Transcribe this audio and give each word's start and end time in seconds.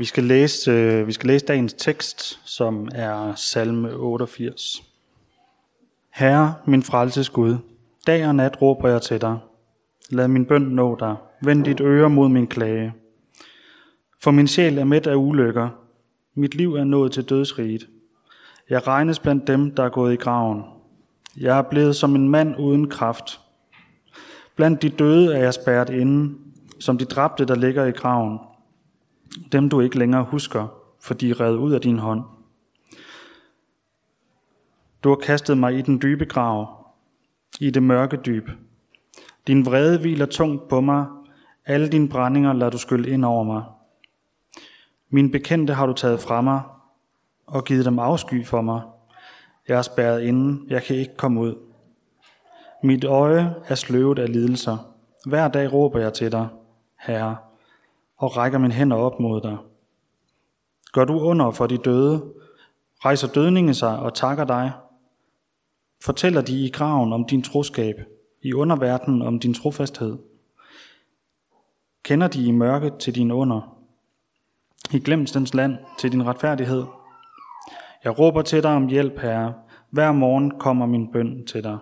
Vi 0.00 0.04
skal 0.04 0.24
læse, 0.24 0.70
øh, 0.70 1.06
vi 1.06 1.12
skal 1.12 1.26
læse 1.26 1.46
dagens 1.46 1.72
tekst, 1.72 2.40
som 2.44 2.88
er 2.94 3.34
salme 3.34 3.94
88. 3.94 4.82
Herre, 6.14 6.54
min 6.66 6.82
frelses 6.82 7.30
Gud, 7.30 7.56
dag 8.06 8.26
og 8.26 8.34
nat 8.34 8.62
råber 8.62 8.88
jeg 8.88 9.02
til 9.02 9.20
dig. 9.20 9.38
Lad 10.10 10.28
min 10.28 10.46
bøn 10.46 10.62
nå 10.62 10.96
dig. 11.00 11.16
Vend 11.42 11.64
dit 11.64 11.80
øre 11.80 12.10
mod 12.10 12.28
min 12.28 12.46
klage. 12.46 12.92
For 14.22 14.30
min 14.30 14.48
sjæl 14.48 14.78
er 14.78 14.84
mæt 14.84 15.06
af 15.06 15.14
ulykker. 15.14 15.68
Mit 16.34 16.54
liv 16.54 16.74
er 16.74 16.84
nået 16.84 17.12
til 17.12 17.24
dødsriget. 17.24 17.88
Jeg 18.70 18.86
regnes 18.86 19.18
blandt 19.18 19.46
dem, 19.46 19.74
der 19.74 19.82
er 19.82 19.90
gået 19.90 20.12
i 20.12 20.16
graven. 20.16 20.62
Jeg 21.36 21.58
er 21.58 21.62
blevet 21.62 21.96
som 21.96 22.14
en 22.14 22.28
mand 22.28 22.54
uden 22.58 22.90
kraft. 22.90 23.40
Blandt 24.56 24.82
de 24.82 24.88
døde 24.88 25.34
er 25.34 25.42
jeg 25.42 25.54
spærret 25.54 25.90
inde, 25.90 26.34
som 26.78 26.98
de 26.98 27.04
dræbte, 27.04 27.44
der 27.44 27.54
ligger 27.54 27.84
i 27.84 27.90
graven. 27.90 28.38
Dem 29.52 29.68
du 29.68 29.80
ikke 29.80 29.98
længere 29.98 30.22
husker, 30.24 30.66
for 31.00 31.14
de 31.14 31.30
er 31.30 31.40
revet 31.40 31.56
ud 31.56 31.72
af 31.72 31.80
din 31.80 31.98
hånd. 31.98 32.22
Du 35.04 35.08
har 35.08 35.16
kastet 35.16 35.58
mig 35.58 35.78
i 35.78 35.82
den 35.82 36.02
dybe 36.02 36.24
grav, 36.24 36.86
i 37.60 37.70
det 37.70 37.82
mørke 37.82 38.16
dyb. 38.16 38.50
Din 39.46 39.66
vrede 39.66 39.98
hviler 39.98 40.26
tungt 40.26 40.68
på 40.68 40.80
mig. 40.80 41.06
Alle 41.66 41.88
dine 41.88 42.08
brændinger 42.08 42.52
lader 42.52 42.70
du 42.70 42.78
skylle 42.78 43.10
ind 43.10 43.24
over 43.24 43.44
mig. 43.44 43.62
Min 45.10 45.30
bekendte 45.30 45.74
har 45.74 45.86
du 45.86 45.92
taget 45.92 46.20
fra 46.20 46.40
mig 46.40 46.62
og 47.46 47.64
givet 47.64 47.84
dem 47.84 47.98
afsky 47.98 48.46
for 48.46 48.60
mig. 48.60 48.82
Jeg 49.68 49.78
er 49.78 49.82
spærret 49.82 50.22
inde, 50.22 50.60
jeg 50.68 50.82
kan 50.82 50.96
ikke 50.96 51.16
komme 51.16 51.40
ud. 51.40 51.54
Mit 52.82 53.04
øje 53.04 53.54
er 53.68 53.74
sløvet 53.74 54.18
af 54.18 54.32
lidelser. 54.32 54.94
Hver 55.26 55.48
dag 55.48 55.72
råber 55.72 56.00
jeg 56.00 56.12
til 56.12 56.32
dig, 56.32 56.48
Herre, 57.00 57.36
og 58.20 58.36
rækker 58.36 58.58
min 58.58 58.72
hænder 58.72 58.96
op 58.96 59.20
mod 59.20 59.40
dig. 59.40 59.58
Gør 60.92 61.04
du 61.04 61.20
under 61.20 61.50
for 61.50 61.66
de 61.66 61.76
døde, 61.76 62.32
rejser 63.04 63.28
dødningen 63.28 63.74
sig 63.74 63.98
og 63.98 64.14
takker 64.14 64.44
dig. 64.44 64.72
Fortæller 66.04 66.42
de 66.42 66.64
i 66.64 66.70
graven 66.70 67.12
om 67.12 67.24
din 67.24 67.42
troskab, 67.42 67.94
i 68.42 68.52
underverdenen 68.52 69.22
om 69.22 69.38
din 69.38 69.54
trofasthed. 69.54 70.18
Kender 72.02 72.28
de 72.28 72.44
i 72.44 72.50
mørket 72.50 72.94
til 72.96 73.14
din 73.14 73.30
under, 73.30 73.76
i 74.92 74.98
glemstens 74.98 75.54
land 75.54 75.76
til 75.98 76.12
din 76.12 76.26
retfærdighed. 76.26 76.84
Jeg 78.04 78.18
råber 78.18 78.42
til 78.42 78.62
dig 78.62 78.70
om 78.70 78.86
hjælp, 78.86 79.18
Herre. 79.18 79.54
Hver 79.90 80.12
morgen 80.12 80.58
kommer 80.58 80.86
min 80.86 81.12
bøn 81.12 81.46
til 81.46 81.64
dig. 81.64 81.78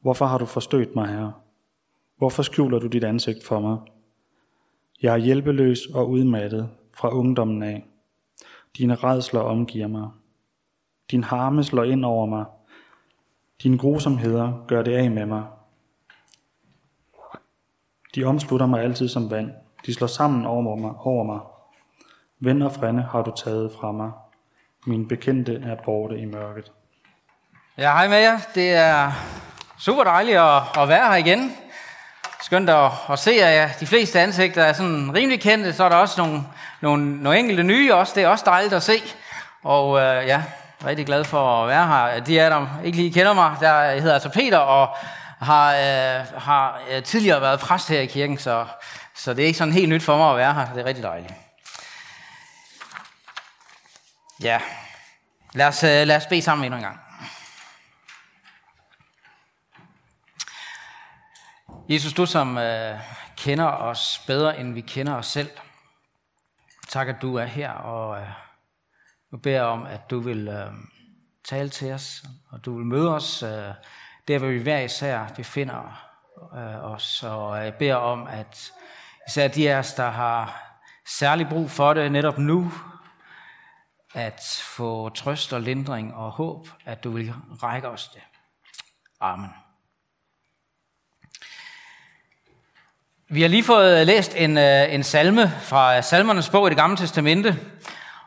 Hvorfor 0.00 0.26
har 0.26 0.38
du 0.38 0.44
forstødt 0.44 0.94
mig, 0.94 1.08
Herre? 1.08 1.32
Hvorfor 2.16 2.42
skjuler 2.42 2.78
du 2.78 2.86
dit 2.86 3.04
ansigt 3.04 3.46
for 3.46 3.60
mig? 3.60 3.78
Jeg 5.02 5.12
er 5.12 5.18
hjælpeløs 5.18 5.78
og 5.94 6.10
udmattet 6.10 6.70
fra 6.94 7.14
ungdommen 7.14 7.62
af. 7.62 7.84
Dine 8.78 8.94
redsler 8.94 9.40
omgiver 9.40 9.86
mig. 9.86 10.08
Din 11.10 11.24
harme 11.24 11.64
slår 11.64 11.84
ind 11.84 12.04
over 12.04 12.26
mig. 12.26 12.44
Dine 13.62 13.78
grusomheder 13.78 14.64
gør 14.68 14.82
det 14.82 14.94
af 14.94 15.10
med 15.10 15.26
mig. 15.26 15.44
De 18.14 18.24
omslutter 18.24 18.66
mig 18.66 18.82
altid 18.82 19.08
som 19.08 19.30
vand. 19.30 19.50
De 19.86 19.94
slår 19.94 20.06
sammen 20.06 20.46
over 20.46 20.76
mig. 20.76 20.94
Over 20.98 21.24
mig. 21.24 21.40
Ven 22.40 22.62
og 22.62 22.72
frænde 22.72 23.02
har 23.02 23.22
du 23.22 23.32
taget 23.36 23.72
fra 23.72 23.92
mig. 23.92 24.10
Min 24.86 25.08
bekendte 25.08 25.54
er 25.54 25.76
borte 25.84 26.18
i 26.18 26.24
mørket. 26.24 26.72
Ja, 27.78 27.92
hej 27.92 28.08
med 28.08 28.18
jer. 28.18 28.38
Det 28.54 28.72
er 28.72 29.12
super 29.78 30.04
dejligt 30.04 30.36
at, 30.36 30.62
at 30.78 30.88
være 30.88 31.06
her 31.08 31.16
igen. 31.16 31.52
Skønt 32.42 32.70
at, 32.70 32.90
at 33.10 33.18
se, 33.18 33.30
jer. 33.30 33.68
de 33.80 33.86
fleste 33.86 34.20
ansigter 34.20 34.64
er 34.64 34.72
sådan 34.72 35.14
rimelig 35.14 35.40
kendte. 35.40 35.72
Så 35.72 35.84
er 35.84 35.88
der 35.88 35.96
også 35.96 36.20
nogle, 36.20 36.42
nogle, 36.80 37.22
nogle 37.22 37.38
enkelte 37.38 37.62
nye 37.62 37.94
også. 37.94 38.12
Det 38.16 38.22
er 38.22 38.28
også 38.28 38.44
dejligt 38.46 38.74
at 38.74 38.82
se. 38.82 39.02
Og 39.62 40.00
øh, 40.00 40.26
ja, 40.26 40.42
rigtig 40.86 41.06
glad 41.06 41.24
for 41.24 41.62
at 41.62 41.68
være 41.68 41.86
her. 41.86 42.20
De 42.20 42.38
er 42.38 42.48
der 42.48 42.66
ikke 42.84 42.96
lige 42.96 43.12
kender 43.12 43.32
mig, 43.32 43.56
der 43.60 44.00
hedder 44.00 44.14
altså 44.14 44.28
Peter, 44.28 44.58
og 44.58 44.96
har, 45.40 45.74
øh, 45.74 46.26
har 46.36 46.80
øh, 46.90 47.02
tidligere 47.02 47.40
været 47.40 47.60
præst 47.60 47.88
her 47.88 48.00
i 48.00 48.06
kirken, 48.06 48.38
så, 48.38 48.66
så 49.14 49.34
det 49.34 49.42
er 49.42 49.46
ikke 49.46 49.58
sådan 49.58 49.74
helt 49.74 49.88
nyt 49.88 50.02
for 50.02 50.16
mig 50.16 50.30
at 50.30 50.36
være 50.36 50.54
her. 50.54 50.66
Det 50.74 50.80
er 50.80 50.84
rigtig 50.84 51.04
dejligt. 51.04 51.32
Ja, 54.42 54.60
lad 55.52 55.66
os, 55.66 55.84
øh, 55.84 56.06
lad 56.06 56.16
os 56.16 56.26
bede 56.26 56.42
sammen 56.42 56.64
endnu 56.64 56.76
en 56.76 56.84
gang. 56.84 57.07
Jesus, 61.90 62.12
du 62.12 62.26
som 62.26 62.58
øh, 62.58 62.98
kender 63.36 63.64
os 63.64 64.22
bedre, 64.26 64.60
end 64.60 64.74
vi 64.74 64.80
kender 64.80 65.14
os 65.14 65.26
selv. 65.26 65.50
Tak, 66.88 67.08
at 67.08 67.16
du 67.22 67.34
er 67.34 67.44
her, 67.44 67.70
og 67.70 68.20
øh, 68.20 68.28
nu 69.32 69.38
beder 69.38 69.56
jeg 69.56 69.64
om, 69.64 69.86
at 69.86 70.10
du 70.10 70.20
vil 70.20 70.48
øh, 70.48 70.72
tale 71.44 71.68
til 71.68 71.92
os, 71.92 72.24
og 72.50 72.64
du 72.64 72.76
vil 72.76 72.86
møde 72.86 73.14
os 73.14 73.42
øh, 73.42 73.74
der, 74.28 74.38
hvor 74.38 74.48
vi 74.48 74.58
hver 74.58 74.78
især 74.78 75.28
befinder 75.36 76.08
øh, 76.54 76.84
os. 76.84 77.22
Og 77.22 77.58
øh, 77.58 77.64
jeg 77.64 77.74
beder 77.74 77.94
om, 77.94 78.26
at 78.26 78.72
især 79.28 79.48
de 79.48 79.72
af 79.72 79.78
os, 79.78 79.94
der 79.94 80.10
har 80.10 80.62
særlig 81.06 81.48
brug 81.48 81.70
for 81.70 81.94
det 81.94 82.12
netop 82.12 82.38
nu, 82.38 82.72
at 84.14 84.62
få 84.76 85.08
trøst 85.08 85.52
og 85.52 85.60
lindring 85.60 86.14
og 86.14 86.30
håb, 86.30 86.68
at 86.84 87.04
du 87.04 87.10
vil 87.10 87.34
række 87.62 87.88
os 87.88 88.08
det. 88.08 88.22
Amen. 89.20 89.67
Vi 93.30 93.42
har 93.42 93.48
lige 93.48 93.64
fået 93.64 94.06
læst 94.06 94.34
en, 94.36 94.58
øh, 94.58 94.94
en 94.94 95.02
salme 95.02 95.52
fra 95.62 96.02
salmernes 96.02 96.48
bog 96.48 96.66
i 96.66 96.70
det 96.70 96.76
gamle 96.76 96.96
testamente, 96.96 97.56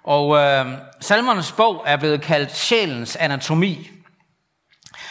og 0.03 0.37
øh, 0.37 0.65
salmernes 0.99 1.51
bog 1.51 1.83
er 1.87 1.97
blevet 1.97 2.21
kaldt 2.21 2.55
sjælens 2.55 3.15
anatomi. 3.15 3.89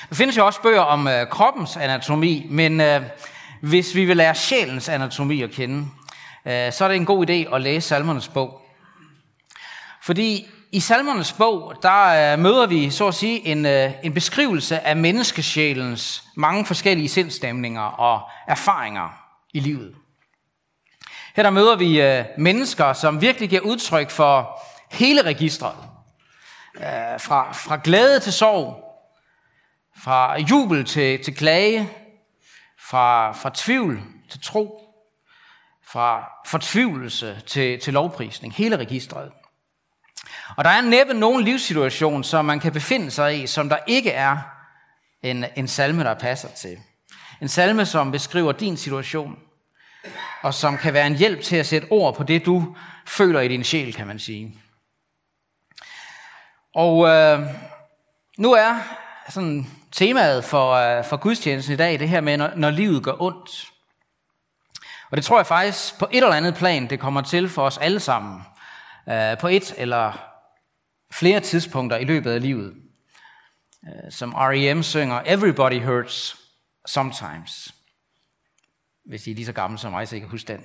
Der 0.09 0.15
findes 0.15 0.37
jo 0.37 0.47
også 0.47 0.63
bøger 0.63 0.81
om 0.81 1.09
øh, 1.09 1.27
kroppens 1.29 1.77
anatomi, 1.77 2.47
men 2.51 2.81
øh, 2.81 3.03
hvis 3.63 3.95
vi 3.95 4.05
vil 4.05 4.17
lære 4.17 4.35
sjælens 4.35 4.89
anatomi 4.89 5.43
at 5.43 5.51
kende, 5.51 5.87
øh, 6.47 6.73
så 6.73 6.85
er 6.85 6.89
det 6.89 6.97
en 6.97 7.07
god 7.07 7.31
idé 7.31 7.55
at 7.55 7.61
læse 7.61 7.89
salmernes 7.89 8.29
bog. 8.29 8.61
Fordi 10.03 10.47
i 10.73 10.81
salmernes 10.81 11.33
bog, 11.33 11.75
der 11.83 12.33
øh, 12.33 12.39
møder 12.39 12.67
vi, 12.67 12.91
så 12.91 13.09
at 13.09 13.15
sige, 13.15 13.47
en, 13.47 13.67
øh, 13.67 13.91
en 14.03 14.15
beskrivelse 14.15 14.81
af 14.81 14.97
menneskesjælens 14.97 16.25
mange 16.37 16.67
forskellige 16.67 17.09
sindstemninger 17.09 17.83
og 17.83 18.21
erfaringer 18.49 19.20
i 19.55 19.61
livet. 19.61 19.95
Her 21.37 21.43
der 21.43 21.51
møder 21.51 21.77
vi 21.77 22.01
øh, 22.01 22.25
mennesker, 22.39 22.93
som 22.93 23.21
virkelig 23.21 23.49
giver 23.49 23.61
udtryk 23.61 24.11
for 24.11 24.63
hele 24.91 25.23
registret. 25.23 25.77
Øh, 26.77 27.21
fra, 27.21 27.53
fra 27.53 27.81
glæde 27.85 28.21
til 28.21 28.33
sorg, 28.33 28.85
fra 29.97 30.41
jubel 30.41 30.85
til, 30.85 31.25
til 31.25 31.37
klage, 31.37 31.91
fra, 32.79 33.33
fra 33.33 33.51
tvivl 33.55 34.03
til 34.31 34.43
tro, 34.43 34.81
fra 35.87 36.31
fortvivlelse 36.47 37.41
til, 37.47 37.81
til 37.81 37.93
lovprisning. 37.93 38.55
Hele 38.55 38.77
registret. 38.77 39.33
Og 40.57 40.65
der 40.65 40.71
er 40.71 40.81
næppe 40.81 41.15
nogen 41.15 41.45
livssituation, 41.45 42.25
som 42.25 42.45
man 42.45 42.61
kan 42.61 42.73
befinde 42.73 43.11
sig 43.11 43.43
i, 43.43 43.47
som 43.47 43.69
der 43.69 43.79
ikke 43.87 44.11
er 44.11 44.39
en, 45.23 45.45
en 45.57 45.69
salme, 45.69 46.05
der 46.05 46.15
passer 46.15 46.49
til. 46.49 46.79
En 47.41 47.49
salme, 47.49 47.87
som 47.87 48.13
beskriver 48.13 48.53
din 48.53 48.77
situation, 48.77 49.39
og 50.43 50.55
som 50.55 50.77
kan 50.77 50.95
være 50.95 51.07
en 51.07 51.17
hjælp 51.17 51.43
til 51.43 51.57
at 51.57 51.67
sætte 51.67 51.87
ord 51.91 52.17
på 52.17 52.23
det, 52.23 52.47
du 52.47 52.77
føler 53.07 53.41
i 53.41 53.49
din 53.49 53.65
sjæl, 53.65 53.95
kan 53.95 54.07
man 54.07 54.19
sige. 54.19 54.55
Og 56.75 57.09
øh, 57.09 57.41
nu 58.39 58.53
er 58.53 58.77
sådan 59.29 59.67
temaet 59.93 60.45
for, 60.45 60.73
øh, 60.73 61.05
for 61.05 61.17
gudstjenesten 61.17 61.75
i 61.75 61.77
dag 61.77 61.99
det 61.99 62.09
her 62.09 62.21
med, 62.21 62.37
når, 62.37 62.51
når 62.57 62.71
livet 62.71 63.03
gør 63.05 63.23
ondt. 63.23 63.67
Og 65.11 65.17
det 65.17 65.25
tror 65.25 65.39
jeg 65.39 65.47
faktisk 65.47 65.99
på 65.99 66.09
et 66.11 66.17
eller 66.17 66.37
andet 66.37 66.55
plan, 66.55 66.91
det 66.91 67.01
kommer 67.01 67.21
til 67.21 67.49
for 67.49 67.63
os 67.63 67.79
alle 67.79 68.01
sammen. 68.01 68.43
Øh, 69.09 69.39
på 69.39 69.49
et 69.49 69.75
eller 69.77 70.13
flere 71.13 71.41
tidspunkter 71.41 71.97
i 71.97 72.05
løbet 72.05 72.33
af 72.33 72.43
livet. 72.43 72.75
Øh, 73.85 74.13
som 74.13 74.33
R.E.M. 74.33 74.83
synger, 74.83 75.23
Everybody 75.27 75.85
hurts 75.85 76.40
sometimes. 76.91 77.75
Hvis 79.05 79.27
I 79.27 79.31
er 79.31 79.35
lige 79.35 79.47
så 79.47 79.53
gamle 79.53 79.79
som 79.79 79.93
mig, 79.93 80.09
så 80.09 80.17
I 80.17 80.19
kan 80.19 80.29
huske 80.29 80.53
den. 80.53 80.65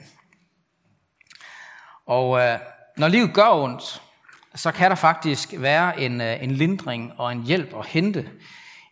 Og 2.06 2.40
øh, 2.40 2.60
når 2.98 3.08
livet 3.08 3.34
gør 3.34 3.50
ondt, 3.50 4.02
så 4.56 4.72
kan 4.72 4.90
der 4.90 4.96
faktisk 4.96 5.54
være 5.58 6.02
en, 6.02 6.22
øh, 6.22 6.44
en 6.44 6.52
lindring 6.52 7.14
og 7.18 7.32
en 7.32 7.44
hjælp 7.44 7.74
at 7.74 7.86
hente 7.86 8.32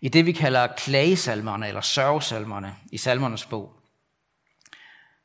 i 0.02 0.10
det, 0.10 0.26
vi 0.26 0.32
kalder 0.32 0.68
klagesalmerne 0.68 1.68
eller 1.68 1.82
sørgesalmerne 1.82 2.76
i 2.92 2.98
salmernes 2.98 3.46
bog. 3.46 3.76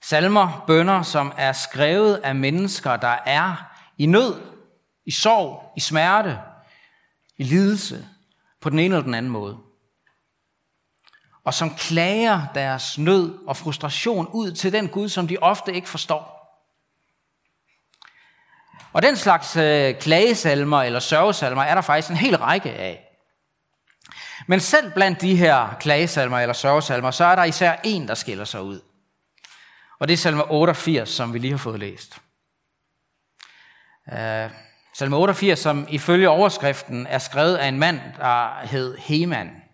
Salmer, 0.02 0.64
bønder, 0.66 1.02
som 1.02 1.32
er 1.36 1.52
skrevet 1.52 2.16
af 2.16 2.34
mennesker, 2.34 2.96
der 2.96 3.18
er 3.26 3.74
i 3.98 4.06
nød, 4.06 4.40
i 5.06 5.10
sorg, 5.10 5.72
i 5.76 5.80
smerte, 5.80 6.38
i 7.36 7.42
lidelse, 7.42 8.08
på 8.60 8.70
den 8.70 8.78
ene 8.78 8.94
eller 8.94 9.04
den 9.04 9.14
anden 9.14 9.32
måde. 9.32 9.58
Og 11.48 11.54
som 11.54 11.74
klager 11.74 12.46
deres 12.54 12.98
nød 12.98 13.38
og 13.46 13.56
frustration 13.56 14.28
ud 14.32 14.52
til 14.52 14.72
den 14.72 14.88
Gud, 14.88 15.08
som 15.08 15.28
de 15.28 15.36
ofte 15.40 15.74
ikke 15.74 15.88
forstår. 15.88 16.54
Og 18.92 19.02
den 19.02 19.16
slags 19.16 19.56
øh, 19.56 19.94
klagesalmer 19.94 20.82
eller 20.82 21.00
sørgesalmer 21.00 21.62
er 21.62 21.74
der 21.74 21.80
faktisk 21.80 22.10
en 22.10 22.16
hel 22.16 22.36
række 22.36 22.72
af. 22.72 23.08
Men 24.46 24.60
selv 24.60 24.92
blandt 24.92 25.20
de 25.20 25.36
her 25.36 25.76
klagesalmer 25.80 26.38
eller 26.38 26.52
sørgesalmer, 26.52 27.10
så 27.10 27.24
er 27.24 27.34
der 27.34 27.44
især 27.44 27.76
en, 27.84 28.08
der 28.08 28.14
skiller 28.14 28.44
sig 28.44 28.62
ud. 28.62 28.80
Og 29.98 30.08
det 30.08 30.14
er 30.14 30.18
salme 30.18 30.50
88, 30.50 31.08
som 31.08 31.34
vi 31.34 31.38
lige 31.38 31.50
har 31.50 31.58
fået 31.58 31.80
læst. 31.80 32.20
Øh, 34.12 34.50
salme 34.94 35.16
88, 35.16 35.58
som 35.58 35.86
ifølge 35.90 36.28
overskriften 36.28 37.06
er 37.06 37.18
skrevet 37.18 37.56
af 37.56 37.68
en 37.68 37.78
mand, 37.78 38.00
der 38.18 38.66
hed 38.66 38.98
Heman. 38.98 39.67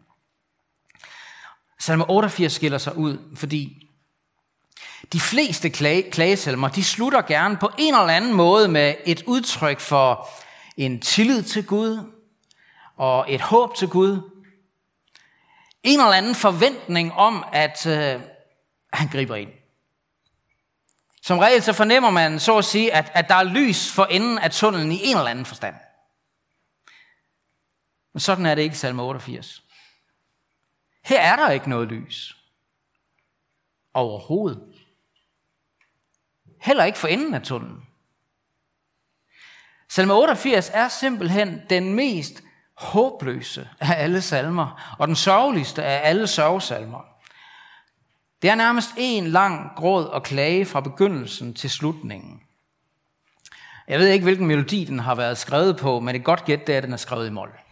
Salme 1.81 2.11
88 2.11 2.53
skiller 2.53 2.79
sig 2.79 2.97
ud, 2.97 3.19
fordi 3.37 3.85
de 5.12 5.21
fleste 5.21 5.71
klage, 5.71 6.11
klagesalmer, 6.11 6.69
de 6.69 6.85
slutter 6.85 7.23
gerne 7.23 7.56
på 7.56 7.71
en 7.79 7.94
eller 7.94 8.15
anden 8.15 8.32
måde 8.32 8.69
med 8.69 8.94
et 9.06 9.23
udtryk 9.26 9.81
for 9.81 10.29
en 10.76 11.00
tillid 11.00 11.43
til 11.43 11.67
Gud 11.67 12.12
og 12.97 13.32
et 13.32 13.41
håb 13.41 13.76
til 13.76 13.88
Gud. 13.88 14.31
En 15.82 16.00
eller 16.00 16.12
anden 16.12 16.35
forventning 16.35 17.12
om, 17.12 17.44
at 17.53 17.87
øh, 17.87 18.21
han 18.93 19.09
griber 19.09 19.37
ind. 19.37 19.50
Som 21.23 21.38
regel 21.38 21.62
så 21.62 21.73
fornemmer 21.73 22.11
man 22.11 22.41
så 22.41 22.59
at 22.59 22.65
sige, 22.65 22.94
at, 22.94 23.11
at 23.15 23.29
der 23.29 23.35
er 23.35 23.43
lys 23.43 23.93
for 23.93 24.05
enden 24.05 24.38
af 24.38 24.50
tunnelen 24.50 24.93
i 24.93 25.00
en 25.05 25.17
eller 25.17 25.31
anden 25.31 25.47
forstand. 25.47 25.75
Men 28.12 28.21
sådan 28.21 28.47
er 28.47 28.55
det 28.55 28.62
ikke 28.62 28.75
i 28.75 28.76
salme 28.76 29.03
88. 29.03 29.63
Her 31.04 31.20
er 31.20 31.36
der 31.36 31.50
ikke 31.50 31.70
noget 31.70 31.88
lys. 31.88 32.36
Overhovedet. 33.94 34.74
Heller 36.60 36.84
ikke 36.84 36.98
for 36.98 37.08
enden 37.08 37.34
af 37.34 37.42
tunnelen. 37.42 37.82
Salme 39.88 40.14
88 40.14 40.70
er 40.74 40.88
simpelthen 40.88 41.62
den 41.70 41.94
mest 41.94 42.42
håbløse 42.74 43.68
af 43.80 44.02
alle 44.02 44.22
salmer, 44.22 44.96
og 44.98 45.08
den 45.08 45.16
sørgeligste 45.16 45.84
af 45.84 46.08
alle 46.08 46.26
sørgesalmer. 46.26 47.00
Det 48.42 48.50
er 48.50 48.54
nærmest 48.54 48.90
en 48.96 49.26
lang 49.26 49.70
gråd 49.76 50.04
og 50.04 50.22
klage 50.22 50.66
fra 50.66 50.80
begyndelsen 50.80 51.54
til 51.54 51.70
slutningen. 51.70 52.42
Jeg 53.88 53.98
ved 53.98 54.08
ikke, 54.08 54.22
hvilken 54.22 54.46
melodi 54.46 54.84
den 54.84 54.98
har 54.98 55.14
været 55.14 55.38
skrevet 55.38 55.76
på, 55.76 56.00
men 56.00 56.16
et 56.16 56.24
godt 56.24 56.44
gæt 56.44 56.66
det 56.66 56.72
er, 56.72 56.76
at 56.76 56.84
den 56.84 56.92
er 56.92 56.96
skrevet 56.96 57.26
i 57.26 57.30
mol. 57.30 57.63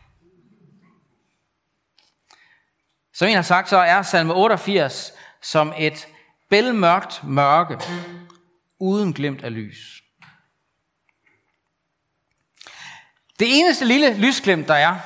Som 3.13 3.29
en 3.29 3.35
har 3.35 3.43
sagt, 3.43 3.69
så 3.69 3.77
er 3.77 4.03
salme 4.03 4.35
88 4.35 5.13
som 5.43 5.73
et 5.79 6.09
bælmørkt 6.51 7.25
mørke, 7.25 7.79
uden 8.79 9.13
glimt 9.13 9.45
af 9.45 9.55
lys. 9.55 10.03
Det 13.39 13.59
eneste 13.59 13.85
lille 13.85 14.17
lysglimt, 14.17 14.69
der 14.69 14.75
er, 14.75 14.99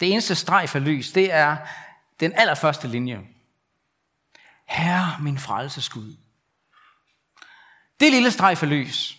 det 0.00 0.12
eneste 0.12 0.34
streg 0.34 0.68
for 0.68 0.78
lys, 0.78 1.12
det 1.12 1.32
er 1.32 1.56
den 2.20 2.32
allerførste 2.32 2.88
linje. 2.88 3.20
Herre, 4.64 5.16
min 5.20 5.38
frelsesgud. 5.38 6.16
Det 8.00 8.12
lille 8.12 8.30
streg 8.30 8.58
for 8.58 8.66
lys, 8.66 9.18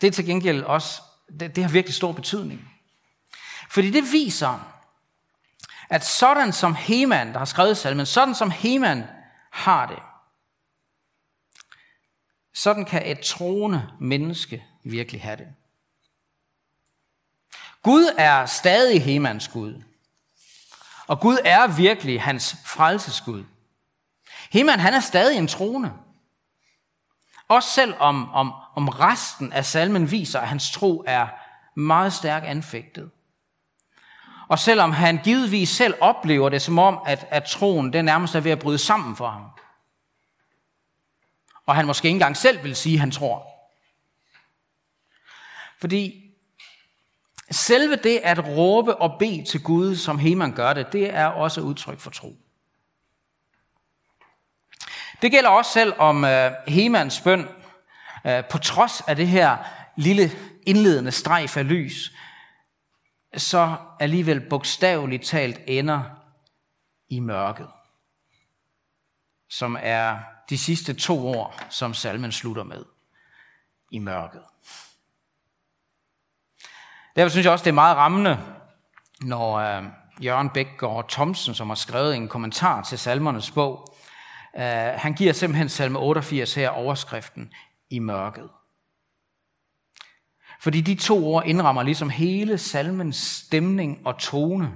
det 0.00 0.06
er 0.06 0.10
til 0.10 0.26
gengæld 0.26 0.62
også, 0.62 1.02
det, 1.40 1.56
det 1.56 1.64
har 1.64 1.70
virkelig 1.70 1.94
stor 1.94 2.12
betydning. 2.12 2.70
Fordi 3.70 3.90
det 3.90 4.12
viser, 4.12 4.77
at 5.90 6.04
sådan 6.04 6.52
som 6.52 6.74
Heman, 6.74 7.32
der 7.32 7.38
har 7.38 7.44
skrevet 7.44 7.76
salmen, 7.76 8.06
sådan 8.06 8.34
som 8.34 8.50
Heman 8.50 9.04
har 9.52 9.86
det, 9.86 9.98
sådan 12.54 12.84
kan 12.84 13.06
et 13.06 13.20
troende 13.20 13.90
menneske 14.00 14.64
virkelig 14.84 15.22
have 15.22 15.36
det. 15.36 15.46
Gud 17.82 18.14
er 18.18 18.46
stadig 18.46 19.04
Hemans 19.04 19.48
Gud. 19.48 19.82
Og 21.06 21.20
Gud 21.20 21.38
er 21.44 21.66
virkelig 21.66 22.22
hans 22.22 22.56
frelsesgud. 22.64 23.44
Heman, 24.50 24.80
han 24.80 24.94
er 24.94 25.00
stadig 25.00 25.38
en 25.38 25.48
trone. 25.48 25.92
Også 27.48 27.70
selv 27.70 27.94
om, 27.98 28.30
om, 28.30 28.52
om 28.74 28.88
resten 28.88 29.52
af 29.52 29.64
salmen 29.64 30.10
viser, 30.10 30.40
at 30.40 30.48
hans 30.48 30.70
tro 30.70 31.04
er 31.06 31.28
meget 31.74 32.12
stærkt 32.12 32.46
anfægtet. 32.46 33.10
Og 34.48 34.58
selvom 34.58 34.92
han 34.92 35.20
givetvis 35.24 35.68
selv 35.68 35.94
oplever 36.00 36.48
det 36.48 36.62
som 36.62 36.78
om, 36.78 36.98
at, 37.06 37.26
at 37.30 37.44
troen 37.44 37.92
den 37.92 38.04
nærmest 38.04 38.34
er 38.34 38.40
ved 38.40 38.50
at 38.50 38.58
bryde 38.58 38.78
sammen 38.78 39.16
for 39.16 39.28
ham. 39.28 39.44
Og 41.66 41.76
han 41.76 41.86
måske 41.86 42.08
ikke 42.08 42.14
engang 42.14 42.36
selv 42.36 42.64
vil 42.64 42.76
sige, 42.76 42.94
at 42.94 43.00
han 43.00 43.10
tror. 43.10 43.46
Fordi 45.80 46.24
selve 47.50 47.96
det 47.96 48.20
at 48.24 48.46
råbe 48.46 48.96
og 48.96 49.18
bede 49.18 49.44
til 49.44 49.62
Gud, 49.62 49.96
som 49.96 50.18
Heman 50.18 50.52
gør 50.52 50.72
det, 50.72 50.92
det 50.92 51.14
er 51.14 51.26
også 51.26 51.60
udtryk 51.60 52.00
for 52.00 52.10
tro. 52.10 52.36
Det 55.22 55.30
gælder 55.30 55.50
også 55.50 55.72
selv 55.72 55.94
om 55.98 56.24
uh, 56.24 56.30
Hemans 56.66 57.20
bøn, 57.20 57.48
uh, 58.24 58.44
på 58.50 58.58
trods 58.58 59.00
af 59.00 59.16
det 59.16 59.28
her 59.28 59.56
lille 59.96 60.30
indledende 60.66 61.12
strejf 61.12 61.56
af 61.56 61.68
lys, 61.68 62.12
så 63.36 63.76
alligevel 64.00 64.40
bogstaveligt 64.40 65.24
talt 65.24 65.60
ender 65.66 66.02
i 67.08 67.20
mørket, 67.20 67.68
som 69.50 69.76
er 69.80 70.18
de 70.50 70.58
sidste 70.58 70.94
to 70.94 71.28
år, 71.28 71.60
som 71.70 71.94
salmen 71.94 72.32
slutter 72.32 72.62
med. 72.62 72.84
I 73.90 73.98
mørket. 73.98 74.42
Derfor 77.16 77.30
synes 77.30 77.44
jeg 77.44 77.52
også, 77.52 77.64
det 77.64 77.70
er 77.70 77.74
meget 77.74 77.96
rammende, 77.96 78.38
når 79.20 79.78
uh, 79.78 79.84
Jørgen 80.24 80.50
Bækgaard 80.50 81.08
Thomsen, 81.08 81.54
som 81.54 81.68
har 81.68 81.74
skrevet 81.74 82.16
en 82.16 82.28
kommentar 82.28 82.82
til 82.82 82.98
salmernes 82.98 83.50
bog, 83.50 83.96
uh, 84.54 84.62
han 84.96 85.14
giver 85.14 85.32
simpelthen 85.32 85.68
salme 85.68 85.98
88 85.98 86.54
her 86.54 86.70
overskriften 86.70 87.52
i 87.90 87.98
mørket. 87.98 88.50
Fordi 90.58 90.80
de 90.80 90.94
to 90.94 91.26
ord 91.26 91.46
indrammer 91.46 91.82
ligesom 91.82 92.10
hele 92.10 92.58
salmens 92.58 93.16
stemning 93.16 94.06
og 94.06 94.18
tone 94.18 94.74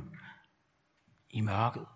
i 1.31 1.41
mørket. 1.41 1.87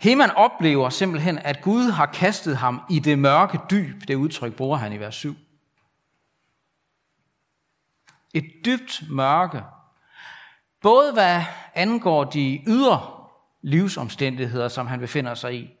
Heman 0.00 0.30
oplever 0.30 0.90
simpelthen, 0.90 1.38
at 1.38 1.62
Gud 1.62 1.90
har 1.90 2.06
kastet 2.06 2.56
ham 2.56 2.82
i 2.90 2.98
det 2.98 3.18
mørke 3.18 3.60
dyb. 3.70 4.08
Det 4.08 4.14
udtryk 4.14 4.56
bruger 4.56 4.76
han 4.76 4.92
i 4.92 5.00
vers 5.00 5.14
7. 5.14 5.34
Et 8.34 8.52
dybt 8.64 9.02
mørke. 9.10 9.62
Både 10.82 11.12
hvad 11.12 11.42
angår 11.74 12.24
de 12.24 12.62
ydre 12.66 13.26
livsomstændigheder, 13.62 14.68
som 14.68 14.86
han 14.86 15.00
befinder 15.00 15.34
sig 15.34 15.54
i, 15.54 15.77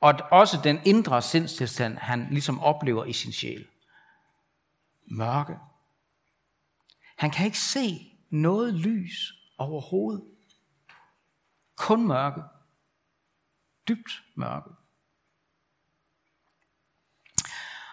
og 0.00 0.14
også 0.30 0.60
den 0.64 0.80
indre 0.84 1.22
sindstilstand, 1.22 1.98
han 1.98 2.28
ligesom 2.30 2.60
oplever 2.60 3.04
i 3.04 3.12
sin 3.12 3.32
sjæl. 3.32 3.66
Mørke. 5.06 5.56
Han 7.16 7.30
kan 7.30 7.46
ikke 7.46 7.58
se 7.58 8.12
noget 8.30 8.74
lys 8.74 9.32
overhovedet. 9.58 10.22
Kun 11.76 12.06
mørke. 12.06 12.42
Dybt 13.88 14.22
mørke. 14.34 14.70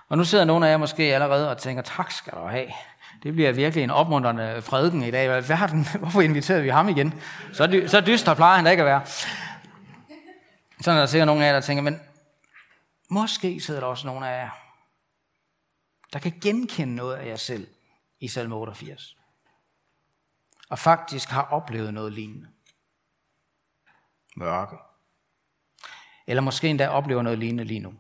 Og 0.10 0.18
nu 0.18 0.24
sidder 0.24 0.46
nogle 0.46 0.68
af 0.68 0.72
jer 0.72 0.78
måske 0.78 1.04
allerede 1.04 1.50
og 1.50 1.58
tænker, 1.58 1.82
tak 1.82 2.12
skal 2.12 2.34
du 2.34 2.48
have. 2.48 2.68
Det 3.24 3.34
bliver 3.34 3.52
virkelig 3.52 3.84
en 3.84 3.90
opmuntrende 3.90 4.64
prædiken 4.66 5.04
i 5.04 5.12
dag. 5.12 5.42
Hvad 5.42 5.56
har 5.56 5.68
den? 5.68 5.88
Hvorfor 6.00 6.22
inviterede 6.22 6.64
vi 6.64 6.70
ham 6.70 6.90
igen? 6.90 7.14
Så, 7.54 7.68
dy, 7.68 7.88
så 7.88 8.02
dyster 8.02 8.34
plejer 8.34 8.56
han 8.56 8.66
da 8.66 8.72
ikke 8.72 8.84
at 8.84 8.88
være. 8.88 9.02
Sådan 10.82 10.98
er 10.98 11.02
der 11.02 11.06
sikkert 11.06 11.28
nogle 11.28 11.44
af 11.44 11.48
jer, 11.48 11.54
der 11.54 11.62
tænker, 11.62 11.84
men 11.84 12.00
måske 13.10 13.60
sidder 13.60 13.80
der 13.80 13.88
også 13.88 14.08
nogle 14.08 14.30
af 14.30 14.44
jer, 14.44 14.50
der 16.14 16.20
kan 16.20 16.40
genkende 16.42 16.96
noget 16.96 17.16
af 17.16 17.28
jer 17.28 17.36
selv 17.36 17.68
i 18.20 18.28
salme 18.28 18.56
88. 18.56 19.18
Og 20.70 20.80
faktisk 20.80 21.30
har 21.30 21.44
oplevet 21.44 21.94
noget 21.94 22.14
lignende 22.14 22.48
mørke. 24.36 24.78
Eller 26.28 26.42
måske 26.42 26.70
endda 26.70 26.88
oplever 26.90 27.22
noget 27.22 27.40
lignende 27.40 27.64
lige 27.64 27.80
nu. 27.80 27.94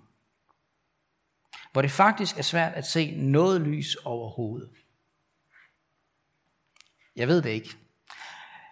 Hvor 1.71 1.81
det 1.81 1.91
faktisk 1.91 2.37
er 2.37 2.41
svært 2.41 2.73
at 2.73 2.85
se 2.85 3.11
noget 3.15 3.61
lys 3.61 3.95
overhovedet. 3.95 4.69
Jeg 7.15 7.27
ved 7.27 7.41
det 7.41 7.49
ikke. 7.49 7.77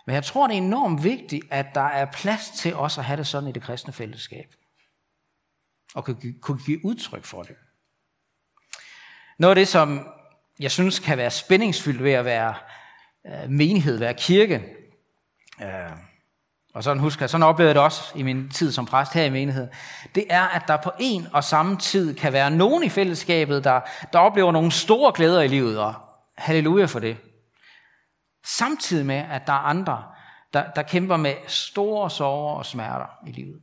Men 0.05 0.15
jeg 0.15 0.24
tror, 0.24 0.47
det 0.47 0.53
er 0.53 0.57
enormt 0.57 1.03
vigtigt, 1.03 1.45
at 1.51 1.65
der 1.75 1.81
er 1.81 2.05
plads 2.05 2.50
til 2.50 2.75
os 2.75 2.97
at 2.97 3.05
have 3.05 3.17
det 3.17 3.27
sådan 3.27 3.50
i 3.50 3.51
det 3.51 3.63
kristne 3.63 3.93
fællesskab. 3.93 4.53
Og 5.95 6.05
kunne 6.41 6.59
give 6.65 6.85
udtryk 6.85 7.25
for 7.25 7.43
det. 7.43 7.55
Noget 9.39 9.51
af 9.51 9.55
det, 9.55 9.67
som 9.67 10.07
jeg 10.59 10.71
synes 10.71 11.00
kan 11.00 11.17
være 11.17 11.31
spændingsfyldt 11.31 12.03
ved 12.03 12.12
at 12.12 12.25
være 12.25 12.55
øh, 13.27 13.50
menighed, 13.50 13.97
være 13.97 14.13
kirke, 14.13 14.63
øh, 15.62 15.97
og 16.74 16.83
sådan 16.83 17.00
husker 17.00 17.24
jeg, 17.24 17.29
sådan 17.29 17.43
oplevede 17.43 17.69
jeg 17.69 17.75
det 17.75 17.83
også 17.83 18.12
i 18.15 18.24
min 18.24 18.50
tid 18.50 18.71
som 18.71 18.85
præst 18.85 19.13
her 19.13 19.24
i 19.24 19.29
menigheden, 19.29 19.69
det 20.15 20.25
er, 20.29 20.47
at 20.47 20.62
der 20.67 20.77
på 20.77 20.91
en 21.00 21.27
og 21.33 21.43
samme 21.43 21.77
tid 21.77 22.15
kan 22.15 22.33
være 22.33 22.51
nogen 22.51 22.83
i 22.83 22.89
fællesskabet, 22.89 23.63
der, 23.63 23.81
der 24.13 24.19
oplever 24.19 24.51
nogle 24.51 24.71
store 24.71 25.12
glæder 25.15 25.41
i 25.41 25.47
livet, 25.47 25.79
og 25.79 25.93
halleluja 26.38 26.85
for 26.85 27.00
det. 27.00 27.17
Samtidig 28.46 29.06
med, 29.06 29.16
at 29.16 29.48
der 29.48 29.54
er 29.54 29.58
andre, 29.58 30.04
der, 30.54 30.72
der 30.72 30.82
kæmper 30.82 31.18
med 31.18 31.36
store 31.48 32.10
sorger 32.10 32.56
og 32.56 32.66
smerter 32.66 33.08
i 33.28 33.32
livet. 33.32 33.62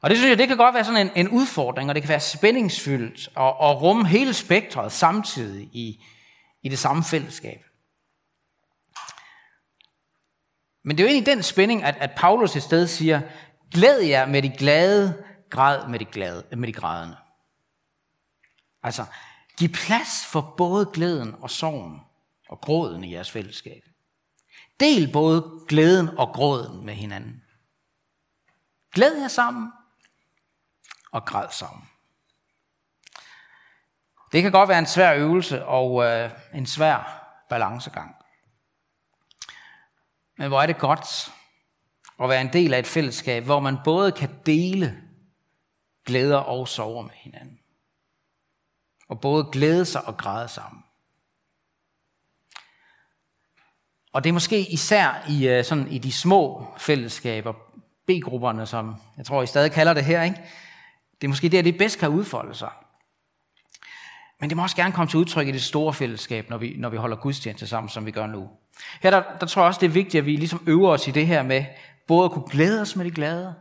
Og 0.00 0.10
det 0.10 0.18
synes 0.18 0.30
jeg, 0.30 0.38
det 0.38 0.48
kan 0.48 0.56
godt 0.56 0.74
være 0.74 0.84
sådan 0.84 1.06
en, 1.06 1.26
en 1.26 1.28
udfordring, 1.28 1.88
og 1.88 1.94
det 1.94 2.02
kan 2.02 2.08
være 2.08 2.20
spændingsfyldt 2.20 3.28
og, 3.34 3.56
og 3.56 3.82
rumme 3.82 4.08
hele 4.08 4.34
spektret 4.34 4.92
samtidig 4.92 5.68
i, 5.72 6.04
i 6.62 6.68
det 6.68 6.78
samme 6.78 7.04
fællesskab. 7.04 7.64
Men 10.84 10.98
det 10.98 11.04
er 11.04 11.08
jo 11.08 11.12
egentlig 11.12 11.34
den 11.34 11.42
spænding, 11.42 11.84
at, 11.84 11.96
at 11.96 12.10
Paulus 12.16 12.56
et 12.56 12.62
sted 12.62 12.86
siger, 12.86 13.20
glæd 13.70 14.00
jer 14.00 14.26
med 14.26 14.42
de 14.42 14.50
glade, 14.50 15.24
græd 15.50 15.88
med 15.88 15.98
de, 15.98 16.04
glade, 16.04 16.44
med 16.56 16.68
de 16.68 16.72
grædende. 16.72 17.16
Altså, 18.82 19.04
giv 19.56 19.68
plads 19.68 20.26
for 20.26 20.54
både 20.56 20.90
glæden 20.92 21.34
og 21.40 21.50
sorgen 21.50 22.00
og 22.52 22.60
gråden 22.60 23.04
i 23.04 23.12
jeres 23.12 23.30
fællesskab. 23.30 23.84
Del 24.80 25.12
både 25.12 25.64
glæden 25.68 26.08
og 26.18 26.28
gråden 26.28 26.86
med 26.86 26.94
hinanden. 26.94 27.44
Glæd 28.90 29.20
jer 29.20 29.28
sammen 29.28 29.72
og 31.12 31.24
græd 31.24 31.48
sammen. 31.50 31.88
Det 34.32 34.42
kan 34.42 34.52
godt 34.52 34.68
være 34.68 34.78
en 34.78 34.86
svær 34.86 35.14
øvelse 35.14 35.64
og 35.64 36.04
øh, 36.04 36.30
en 36.54 36.66
svær 36.66 37.26
balancegang. 37.48 38.14
Men 40.38 40.48
hvor 40.48 40.62
er 40.62 40.66
det 40.66 40.78
godt 40.78 41.32
at 42.20 42.28
være 42.28 42.40
en 42.40 42.52
del 42.52 42.74
af 42.74 42.78
et 42.78 42.86
fællesskab, 42.86 43.44
hvor 43.44 43.60
man 43.60 43.78
både 43.84 44.12
kan 44.12 44.40
dele 44.46 45.02
glæder 46.06 46.38
og 46.38 46.68
sorger 46.68 47.02
med 47.02 47.14
hinanden. 47.14 47.58
Og 49.08 49.20
både 49.20 49.48
glæde 49.52 49.84
sig 49.84 50.04
og 50.04 50.16
græde 50.16 50.48
sammen. 50.48 50.84
Og 54.12 54.24
det 54.24 54.28
er 54.28 54.34
måske 54.34 54.72
især 54.72 55.24
i, 55.28 55.48
øh, 55.48 55.64
sådan, 55.64 55.88
i 55.88 55.98
de 55.98 56.12
små 56.12 56.66
fællesskaber, 56.78 57.52
B-grupperne, 58.06 58.66
som 58.66 58.96
jeg 59.16 59.26
tror, 59.26 59.42
I 59.42 59.46
stadig 59.46 59.72
kalder 59.72 59.94
det 59.94 60.04
her, 60.04 60.22
ikke? 60.22 60.40
det 61.20 61.26
er 61.26 61.28
måske 61.28 61.48
der, 61.48 61.62
det 61.62 61.78
bedst 61.78 61.98
kan 61.98 62.08
udfolde 62.08 62.54
sig. 62.54 62.70
Men 64.40 64.50
det 64.50 64.56
må 64.56 64.62
også 64.62 64.76
gerne 64.76 64.92
komme 64.92 65.10
til 65.10 65.18
udtryk 65.18 65.48
i 65.48 65.52
det 65.52 65.62
store 65.62 65.92
fællesskab, 65.92 66.50
når 66.50 66.58
vi, 66.58 66.74
når 66.78 66.88
vi 66.88 66.96
holder 66.96 67.16
gudstjeneste 67.16 67.66
sammen, 67.66 67.88
som 67.88 68.06
vi 68.06 68.10
gør 68.10 68.26
nu. 68.26 68.48
Her 69.02 69.10
der, 69.10 69.22
der 69.40 69.46
tror 69.46 69.62
jeg 69.62 69.66
også, 69.66 69.80
det 69.80 69.86
er 69.86 69.90
vigtigt, 69.90 70.20
at 70.20 70.26
vi 70.26 70.36
ligesom 70.36 70.62
øver 70.66 70.90
os 70.90 71.08
i 71.08 71.10
det 71.10 71.26
her 71.26 71.42
med, 71.42 71.64
både 72.08 72.24
at 72.24 72.30
kunne 72.30 72.48
glæde 72.50 72.80
os 72.80 72.96
med 72.96 73.04
de 73.04 73.10
glade, 73.10 73.54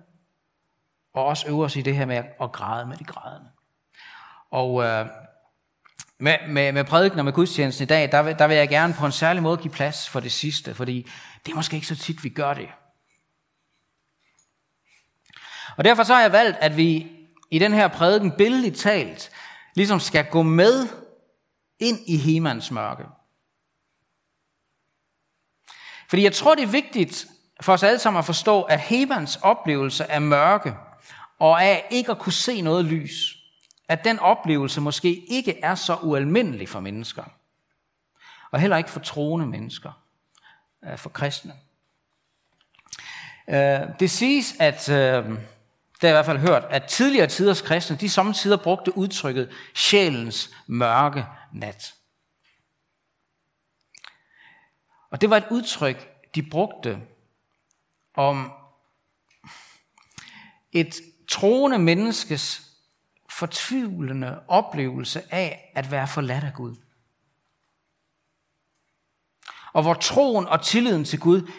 og 1.14 1.26
også 1.26 1.48
øve 1.48 1.64
os 1.64 1.76
i 1.76 1.82
det 1.82 1.96
her 1.96 2.06
med 2.06 2.24
at 2.42 2.52
græde 2.52 2.88
med 2.88 2.98
de 2.98 3.04
grædende. 3.04 3.50
Og 4.52 4.84
øh, 4.84 5.06
med, 6.22 6.38
med, 6.48 6.72
med 6.72 6.84
prædiken 6.84 7.20
og 7.20 7.26
med 7.26 7.34
gudstjenesten 7.34 7.84
i 7.84 7.88
dag, 7.88 8.12
der, 8.12 8.34
der 8.34 8.48
vil 8.48 8.58
jeg 8.58 8.70
gerne 8.70 8.94
på 8.94 9.06
en 9.06 9.12
særlig 9.12 9.44
måde 9.44 9.58
give 9.58 9.74
plads 9.74 10.10
for 10.10 10.20
det 10.20 10.32
sidste, 10.32 10.76
fordi 10.76 11.10
det 11.46 11.52
er 11.52 11.56
måske 11.56 11.76
ikke 11.76 11.88
så 11.88 11.96
tit, 11.96 12.24
vi 12.24 12.30
gør 12.30 12.54
det. 12.54 12.70
Og 15.78 15.84
derfor 15.84 16.04
så 16.04 16.14
har 16.14 16.22
jeg 16.22 16.32
valgt, 16.32 16.58
at 16.58 16.78
vi 16.78 17.12
i 17.52 17.60
den 17.60 17.74
her 17.74 17.88
prædiken 17.88 18.32
billedligt 18.32 18.78
talt, 18.78 19.32
ligesom 19.76 20.00
skal 20.00 20.26
gå 20.26 20.42
med 20.42 20.88
ind 21.80 22.00
i 22.08 22.18
Hemans 22.18 22.72
mørke. 22.72 23.04
Fordi 26.10 26.24
jeg 26.24 26.34
tror, 26.34 26.56
det 26.56 26.64
er 26.64 26.68
vigtigt 26.68 27.28
for 27.62 27.74
os 27.74 27.84
alle 27.84 28.00
sammen 28.00 28.20
at 28.20 28.26
forstå, 28.26 28.62
at 28.62 28.80
Hemans 28.80 29.36
oplevelse 29.36 30.12
af 30.12 30.22
mørke 30.22 30.74
og 31.40 31.64
af 31.64 31.88
ikke 31.92 32.12
at 32.12 32.20
kunne 32.20 32.34
se 32.34 32.62
noget 32.62 32.86
lys, 32.86 33.41
at 33.92 34.04
den 34.04 34.20
oplevelse 34.20 34.82
måske 34.82 35.26
ikke 35.26 35.60
er 35.60 35.76
så 35.76 35.96
ualmindelig 35.96 36.70
for 36.70 36.80
mennesker. 36.80 37.24
Og 38.52 38.60
heller 38.60 38.78
ikke 38.78 38.90
for 38.90 39.00
troende 39.00 39.46
mennesker, 39.46 39.92
øh, 40.86 40.98
for 40.98 41.10
kristne. 41.10 41.54
Øh, 43.50 43.80
det 44.00 44.12
siges, 44.12 44.56
at 44.60 44.90
øh, 44.90 44.96
det 44.96 45.30
har 46.02 46.08
jeg 46.08 46.10
i 46.10 46.12
hvert 46.12 46.26
fald 46.26 46.38
hørt, 46.38 46.64
at 46.70 46.84
tidligere 46.84 47.28
tiders 47.28 47.62
kristne, 47.62 47.96
de 47.96 48.10
samtidig 48.10 48.60
brugte 48.60 48.98
udtrykket 48.98 49.52
sjælens 49.76 50.56
mørke 50.68 51.26
nat. 51.54 51.94
Og 55.10 55.22
det 55.22 55.30
var 55.30 55.38
et 55.38 55.48
udtryk, 55.52 56.10
de 56.36 56.44
brugte 56.44 57.02
om 58.14 58.52
et 60.72 61.02
troende 61.28 61.80
menneskes 61.80 62.71
fortvivlende 63.42 64.40
oplevelse 64.48 65.34
af 65.34 65.72
at 65.76 65.92
være 65.92 66.08
forladt 66.08 66.44
af 66.44 66.54
Gud. 66.54 66.76
Og 69.74 69.82
hvor 69.82 69.94
troen 69.94 70.48
og 70.48 70.64
tilliden 70.64 71.06
til 71.06 71.20
Gud 71.20 71.52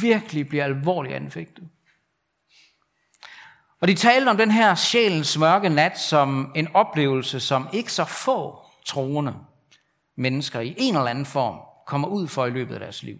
virkelig 0.00 0.48
bliver 0.48 0.64
alvorligt 0.64 1.14
anfægtet. 1.14 1.68
Og 3.80 3.88
de 3.88 3.94
talte 3.94 4.28
om 4.28 4.36
den 4.36 4.50
her 4.50 4.74
sjælens 4.74 5.38
mørke 5.38 5.68
nat 5.68 5.98
som 5.98 6.52
en 6.54 6.68
oplevelse, 6.74 7.40
som 7.40 7.68
ikke 7.72 7.92
så 7.92 8.04
få 8.04 8.58
troende 8.86 9.34
mennesker 10.16 10.60
i 10.60 10.74
en 10.78 10.96
eller 10.96 11.10
anden 11.10 11.26
form 11.26 11.60
kommer 11.86 12.08
ud 12.08 12.28
for 12.28 12.46
i 12.46 12.50
løbet 12.50 12.74
af 12.74 12.80
deres 12.80 13.02
liv. 13.02 13.18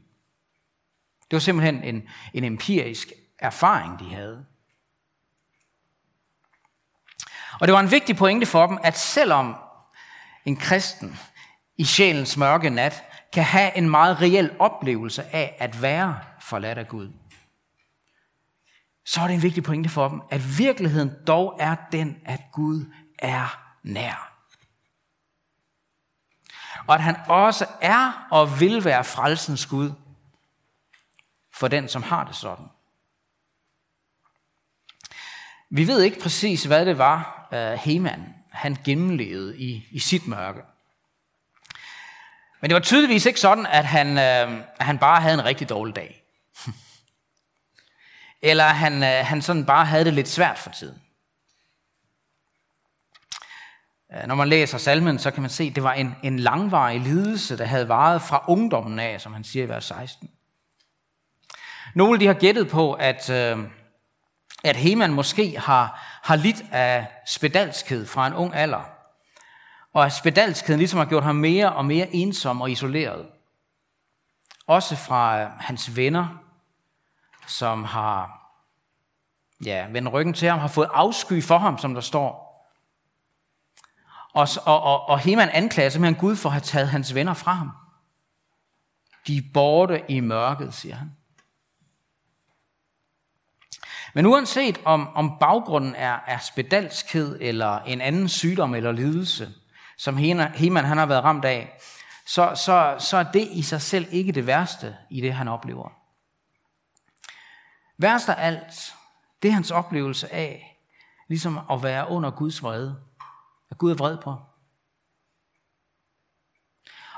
Det 1.20 1.32
var 1.32 1.38
simpelthen 1.38 1.84
en, 1.84 2.08
en 2.34 2.44
empirisk 2.44 3.12
erfaring, 3.38 3.98
de 3.98 4.14
havde. 4.14 4.46
Og 7.60 7.68
det 7.68 7.74
var 7.74 7.80
en 7.80 7.90
vigtig 7.90 8.16
pointe 8.16 8.46
for 8.46 8.66
dem, 8.66 8.78
at 8.82 8.98
selvom 8.98 9.56
en 10.44 10.56
kristen 10.56 11.18
i 11.76 11.84
sjælens 11.84 12.36
mørke 12.36 12.70
nat 12.70 13.04
kan 13.32 13.44
have 13.44 13.76
en 13.76 13.90
meget 13.90 14.20
reel 14.20 14.56
oplevelse 14.58 15.22
af 15.34 15.56
at 15.58 15.82
være 15.82 16.18
forladt 16.40 16.78
af 16.78 16.88
Gud, 16.88 17.12
så 19.06 19.20
er 19.20 19.26
det 19.26 19.34
en 19.34 19.42
vigtig 19.42 19.62
pointe 19.62 19.88
for 19.88 20.08
dem, 20.08 20.22
at 20.30 20.58
virkeligheden 20.58 21.12
dog 21.26 21.56
er 21.60 21.76
den, 21.92 22.16
at 22.24 22.40
Gud 22.52 22.92
er 23.18 23.60
nær. 23.82 24.32
Og 26.86 26.94
at 26.94 27.00
han 27.00 27.16
også 27.28 27.66
er 27.80 28.26
og 28.30 28.60
vil 28.60 28.84
være 28.84 29.04
frelsens 29.04 29.66
Gud 29.66 29.92
for 31.54 31.68
den, 31.68 31.88
som 31.88 32.02
har 32.02 32.24
det 32.24 32.36
sådan. 32.36 32.66
Vi 35.70 35.86
ved 35.86 36.02
ikke 36.02 36.20
præcis, 36.20 36.64
hvad 36.64 36.86
det 36.86 36.98
var, 36.98 37.48
øh, 37.52 37.72
Heman 37.72 38.34
han 38.50 38.76
gennemlevede 38.84 39.58
i, 39.58 39.86
i 39.90 39.98
sit 39.98 40.26
mørke. 40.26 40.60
Men 42.60 42.70
det 42.70 42.74
var 42.74 42.80
tydeligvis 42.80 43.26
ikke 43.26 43.40
sådan, 43.40 43.66
at 43.66 43.84
han, 43.84 44.18
øh, 44.18 44.64
han 44.80 44.98
bare 44.98 45.20
havde 45.20 45.34
en 45.34 45.44
rigtig 45.44 45.68
dårlig 45.68 45.96
dag 45.96 46.22
eller 48.50 48.64
han, 48.64 49.02
øh, 49.02 49.26
han 49.26 49.42
sådan 49.42 49.66
bare 49.66 49.84
havde 49.84 50.04
det 50.04 50.14
lidt 50.14 50.28
svært 50.28 50.58
for 50.58 50.70
tiden. 50.70 51.02
Øh, 54.12 54.26
når 54.26 54.34
man 54.34 54.48
læser 54.48 54.78
salmen, 54.78 55.18
så 55.18 55.30
kan 55.30 55.42
man 55.42 55.50
se, 55.50 55.64
at 55.64 55.74
det 55.74 55.82
var 55.82 55.92
en, 55.92 56.14
en 56.22 56.38
langvarig 56.38 57.00
lidelse, 57.00 57.58
der 57.58 57.64
havde 57.64 57.88
varet 57.88 58.22
fra 58.22 58.44
ungdommen 58.48 58.98
af, 58.98 59.20
som 59.20 59.32
han 59.32 59.44
siger 59.44 59.64
i 59.64 59.68
vers 59.68 59.84
16. 59.84 60.30
Nogle 61.94 62.20
de 62.20 62.26
har 62.26 62.34
gættet 62.34 62.68
på, 62.68 62.92
at, 62.92 63.30
øh, 63.30 63.58
at 64.64 64.76
Heman 64.76 65.12
måske 65.12 65.58
har, 65.58 66.00
har 66.22 66.36
lidt 66.36 66.64
af 66.72 67.06
spedalskhed 67.26 68.06
fra 68.06 68.26
en 68.26 68.34
ung 68.34 68.54
alder. 68.54 68.82
Og 69.92 70.06
at 70.06 70.12
spedalskheden 70.12 70.78
ligesom 70.78 70.98
har 70.98 71.06
gjort 71.06 71.24
ham 71.24 71.36
mere 71.36 71.72
og 71.72 71.84
mere 71.84 72.14
ensom 72.14 72.60
og 72.60 72.70
isoleret. 72.70 73.26
Også 74.66 74.96
fra 74.96 75.40
øh, 75.40 75.50
hans 75.58 75.96
venner, 75.96 76.42
som 77.46 77.84
har 77.84 78.38
ja, 79.64 79.86
vendt 79.90 80.12
ryggen 80.12 80.34
til 80.34 80.48
ham, 80.48 80.58
har 80.58 80.68
fået 80.68 80.88
afsky 80.92 81.42
for 81.42 81.58
ham, 81.58 81.78
som 81.78 81.94
der 81.94 82.00
står. 82.00 82.48
Og, 84.34 84.48
og, 84.64 84.82
og, 84.82 85.08
og 85.08 85.18
Heman 85.18 85.48
anklager 85.48 85.90
simpelthen 85.90 86.20
Gud 86.20 86.36
for 86.36 86.48
at 86.48 86.52
have 86.52 86.60
taget 86.60 86.88
hans 86.88 87.14
venner 87.14 87.34
fra 87.34 87.52
ham. 87.52 87.70
De 89.26 89.36
er 89.36 89.42
borte 89.54 90.04
i 90.08 90.20
mørket, 90.20 90.74
siger 90.74 90.94
han. 90.94 91.17
Men 94.18 94.26
uanset 94.26 94.80
om, 94.84 95.08
om 95.14 95.38
baggrunden 95.38 95.94
er, 95.94 96.18
er 96.26 96.38
spedalskhed 96.38 97.38
eller 97.40 97.80
en 97.80 98.00
anden 98.00 98.28
sygdom 98.28 98.74
eller 98.74 98.92
lidelse, 98.92 99.54
som 99.98 100.16
Heman 100.16 100.84
han 100.84 100.98
har 100.98 101.06
været 101.06 101.24
ramt 101.24 101.44
af, 101.44 101.78
så, 102.26 102.54
så, 102.64 102.96
så 102.98 103.16
er 103.16 103.22
det 103.22 103.48
i 103.52 103.62
sig 103.62 103.82
selv 103.82 104.06
ikke 104.10 104.32
det 104.32 104.46
værste 104.46 104.96
i 105.10 105.20
det, 105.20 105.34
han 105.34 105.48
oplever. 105.48 105.92
Værst 107.98 108.28
af 108.28 108.46
alt, 108.46 108.94
det 109.42 109.48
er 109.48 109.52
hans 109.52 109.70
oplevelse 109.70 110.32
af, 110.32 110.78
ligesom 111.28 111.58
at 111.70 111.82
være 111.82 112.08
under 112.08 112.30
Guds 112.30 112.62
vrede. 112.62 113.00
At 113.70 113.78
Gud 113.78 113.90
er 113.90 113.96
vred 113.96 114.18
på. 114.18 114.36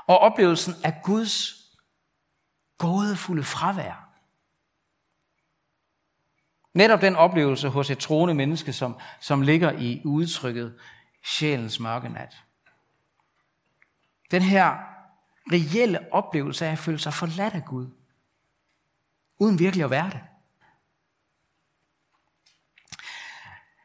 Og 0.07 0.17
oplevelsen 0.17 0.75
af 0.83 1.01
Guds 1.03 1.53
gådefulde 2.77 3.43
fravær. 3.43 4.00
Netop 6.73 7.01
den 7.01 7.15
oplevelse 7.15 7.69
hos 7.69 7.89
et 7.89 7.97
troende 7.97 8.33
menneske, 8.33 8.73
som, 8.73 8.99
som 9.19 9.41
ligger 9.41 9.71
i 9.71 10.01
udtrykket 10.05 10.79
sjælens 11.23 11.79
mørke 11.79 12.09
nat. 12.09 12.43
Den 14.31 14.41
her 14.41 14.77
reelle 15.51 16.13
oplevelse 16.13 16.65
af 16.65 16.71
at 16.71 16.79
føle 16.79 16.99
sig 16.99 17.13
forladt 17.13 17.53
af 17.53 17.65
Gud, 17.65 17.87
uden 19.39 19.59
virkelig 19.59 19.83
at 19.83 19.91
være 19.91 20.09
det. 20.09 20.19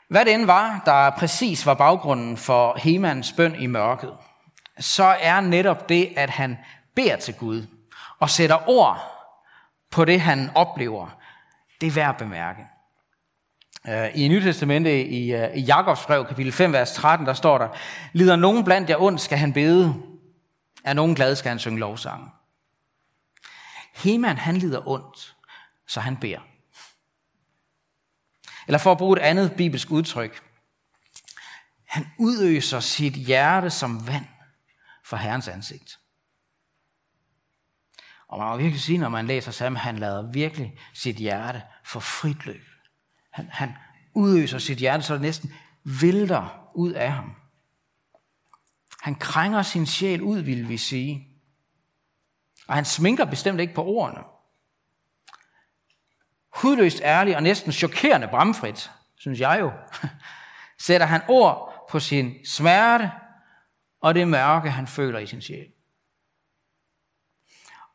Hvad 0.09 0.25
det 0.25 0.35
end 0.35 0.47
var, 0.47 0.83
der 0.85 1.11
præcis 1.11 1.67
var 1.67 1.75
baggrunden 1.75 2.37
for 2.37 2.79
Hemans 2.79 3.33
bøn 3.33 3.55
i 3.55 3.67
mørket, 3.67 4.17
så 4.79 5.05
er 5.05 5.41
netop 5.41 5.89
det, 5.89 6.13
at 6.17 6.31
han 6.31 6.59
beder 6.95 7.17
til 7.17 7.35
Gud 7.35 7.67
og 8.19 8.31
sætter 8.31 8.69
ord 8.69 9.13
på 9.91 10.05
det, 10.05 10.21
han 10.21 10.51
oplever, 10.55 11.21
det 11.81 11.87
er 11.87 11.91
værd 11.91 12.09
at 12.09 12.17
bemærke. 12.17 12.67
Øh, 13.89 14.11
I 14.15 14.29
Nye 14.29 14.43
Testamente, 14.43 15.07
i, 15.07 15.33
øh, 15.35 15.57
i 15.57 15.61
Jakobs 15.61 16.07
brev, 16.07 16.27
kapitel 16.27 16.53
5, 16.53 16.73
vers 16.73 16.93
13, 16.95 17.27
der 17.27 17.35
står 17.35 17.59
der, 17.59 17.69
Lider 18.13 18.37
nogen 18.37 18.65
blandt 18.65 18.91
jer 18.91 18.97
ondt, 19.01 19.21
skal 19.21 19.39
han 19.39 19.53
bede. 19.53 20.03
Er 20.85 20.93
nogen 20.93 21.15
glad, 21.15 21.37
skal 21.37 21.49
han 21.49 21.59
synge 21.59 21.79
lovsange. 21.79 22.31
Heman, 23.95 24.39
han 24.39 24.57
lider 24.57 24.89
ondt, 24.89 25.37
så 25.87 26.01
han 26.01 26.17
beder. 26.17 26.41
Eller 28.67 28.79
for 28.79 28.93
at 28.93 28.99
bruge 28.99 29.19
et 29.19 29.23
andet 29.23 29.53
bibelsk 29.57 29.91
udtryk. 29.91 30.43
Han 31.87 32.07
udøser 32.19 32.81
sit 32.81 33.13
hjerte 33.13 33.71
som 33.71 34.07
vand 34.07 34.27
for 35.05 35.17
Herrens 35.17 35.49
ansigt. 35.49 35.99
Og 38.29 38.39
man 38.39 38.49
må 38.49 38.57
virkelig 38.57 38.81
sige, 38.81 38.99
når 38.99 39.09
man 39.09 39.27
læser 39.27 39.51
sammen, 39.51 39.81
han 39.81 39.99
lader 39.99 40.33
virkelig 40.33 40.79
sit 40.95 41.17
hjerte 41.17 41.63
for 41.85 42.01
frit 42.01 42.47
løb. 42.47 42.76
Han, 43.37 43.49
han 43.51 43.75
udøser 44.15 44.59
sit 44.59 44.79
hjerte, 44.79 45.03
så 45.03 45.15
det 45.15 45.23
næsten 45.23 45.55
vælter 45.85 46.71
ud 46.75 46.93
af 46.93 47.13
ham. 47.13 47.35
Han 49.03 49.15
krænger 49.15 49.63
sin 49.63 49.87
sjæl 49.87 50.23
ud, 50.23 50.39
vil 50.39 50.69
vi 50.69 50.77
sige. 50.77 51.29
Og 52.69 52.75
han 52.75 52.85
sminker 52.85 53.25
bestemt 53.25 53.61
ikke 53.61 53.75
på 53.75 53.85
ordene. 53.85 54.25
Hudløst 56.57 57.01
ærlig 57.03 57.37
og 57.37 57.43
næsten 57.43 57.73
chokerende 57.73 58.29
bramfrit, 58.29 58.91
synes 59.17 59.41
jeg 59.41 59.59
jo, 59.61 59.73
sætter 60.87 61.07
han 61.07 61.23
ord 61.29 61.87
på 61.91 62.01
sin 62.01 62.47
smerte 62.47 63.11
og 64.01 64.15
det 64.15 64.29
mørke, 64.29 64.71
han 64.71 64.87
føler 64.87 65.19
i 65.19 65.27
sin 65.27 65.43
sjæl. 65.43 65.73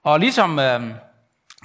Og 0.03 0.19
ligesom 0.19 0.59
øh, 0.59 0.95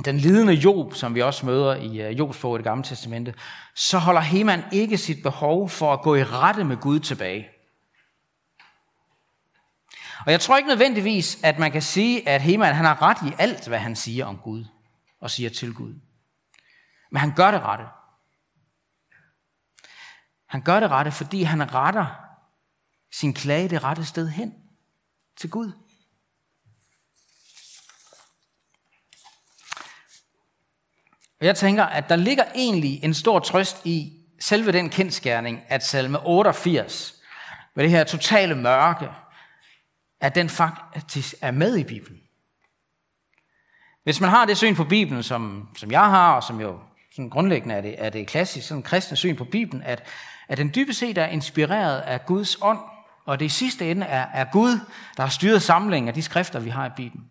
den 0.05 0.19
lidende 0.19 0.53
Job, 0.53 0.95
som 0.95 1.15
vi 1.15 1.23
også 1.23 1.47
møder 1.47 1.77
i 1.77 2.01
øh, 2.01 2.19
Jobs 2.19 2.39
bog 2.39 2.57
i 2.57 2.59
det 2.59 2.65
gamle 2.65 2.85
testamente, 2.85 3.35
så 3.75 3.99
holder 3.99 4.21
Heman 4.21 4.65
ikke 4.73 4.99
sit 4.99 5.23
behov 5.23 5.69
for 5.69 5.93
at 5.93 6.03
gå 6.03 6.15
i 6.15 6.25
rette 6.25 6.65
med 6.65 6.77
Gud 6.77 7.01
tilbage. 7.01 7.49
Og 10.27 10.33
jeg 10.33 10.41
tror 10.41 10.57
ikke 10.57 10.69
nødvendigvis, 10.69 11.39
at 11.45 11.59
man 11.59 11.73
kan 11.73 11.83
sige, 11.83 12.29
at 12.29 12.43
Heman 12.43 12.75
han 12.75 12.85
har 12.85 13.03
ret 13.03 13.31
i 13.31 13.35
alt, 13.39 13.69
hvad 13.69 13.79
han 13.79 13.97
siger 13.97 14.27
om 14.27 14.39
Gud 14.39 14.65
og 15.21 15.31
siger 15.31 15.51
til 15.51 15.75
Gud. 15.75 15.95
Men 17.11 17.21
han 17.21 17.35
gør 17.35 17.51
det 17.51 17.63
rette. 17.63 17.85
Han 20.47 20.63
gør 20.63 20.81
det 20.81 20.91
rette, 20.91 21.13
fordi 21.13 21.43
han 21.43 21.75
retter 21.75 22.07
sin 23.13 23.35
klage 23.35 23.69
det 23.69 23.85
rette 23.85 24.05
sted 24.05 24.29
hen 24.29 24.55
til 25.37 25.51
Gud. 25.51 25.73
Og 31.41 31.47
jeg 31.47 31.57
tænker, 31.57 31.85
at 31.85 32.09
der 32.09 32.17
ligger 32.17 32.45
egentlig 32.55 33.05
en 33.05 33.15
stor 33.15 33.39
trøst 33.39 33.87
i 33.87 34.13
selve 34.41 34.73
den 34.73 34.91
kendskærning, 34.91 35.63
at 35.69 35.85
salme 35.85 36.27
88, 36.27 37.15
med 37.75 37.85
det 37.85 37.91
her 37.91 38.05
totale 38.05 38.55
mørke, 38.55 39.09
at 40.21 40.35
den 40.35 40.49
faktisk 40.49 41.35
er 41.41 41.51
med 41.51 41.77
i 41.77 41.85
Bibelen. 41.85 42.21
Hvis 44.05 44.21
man 44.21 44.31
har 44.31 44.45
det 44.45 44.57
syn 44.57 44.75
på 44.75 44.85
Bibelen, 44.85 45.23
som, 45.23 45.69
som 45.77 45.91
jeg 45.91 46.05
har, 46.05 46.33
og 46.33 46.43
som 46.43 46.61
jo 46.61 46.79
sådan 47.13 47.31
grundlæggende 47.31 47.75
er 47.75 47.81
det, 47.81 47.95
er 47.99 48.11
det 48.11 48.27
klassisk 48.27 48.69
sådan 48.69 48.83
kristne 48.83 49.17
syn 49.17 49.37
på 49.37 49.45
Bibelen, 49.45 49.83
at, 49.83 50.09
at 50.49 50.59
den 50.59 50.73
dybest 50.75 50.99
set 50.99 51.19
er 51.19 51.27
inspireret 51.27 52.01
af 52.01 52.27
Guds 52.27 52.57
ånd, 52.63 52.79
og 53.25 53.41
det 53.41 53.45
i 53.45 53.49
sidste 53.49 53.91
ende 53.91 54.07
er, 54.07 54.27
er 54.35 54.45
Gud, 54.53 54.79
der 55.17 55.23
har 55.23 55.31
styret 55.31 55.63
samlingen 55.63 56.09
af 56.09 56.15
de 56.15 56.23
skrifter, 56.23 56.61
vi 56.61 56.71
har 56.71 56.87
i 56.87 56.91
Bibelen 56.97 57.31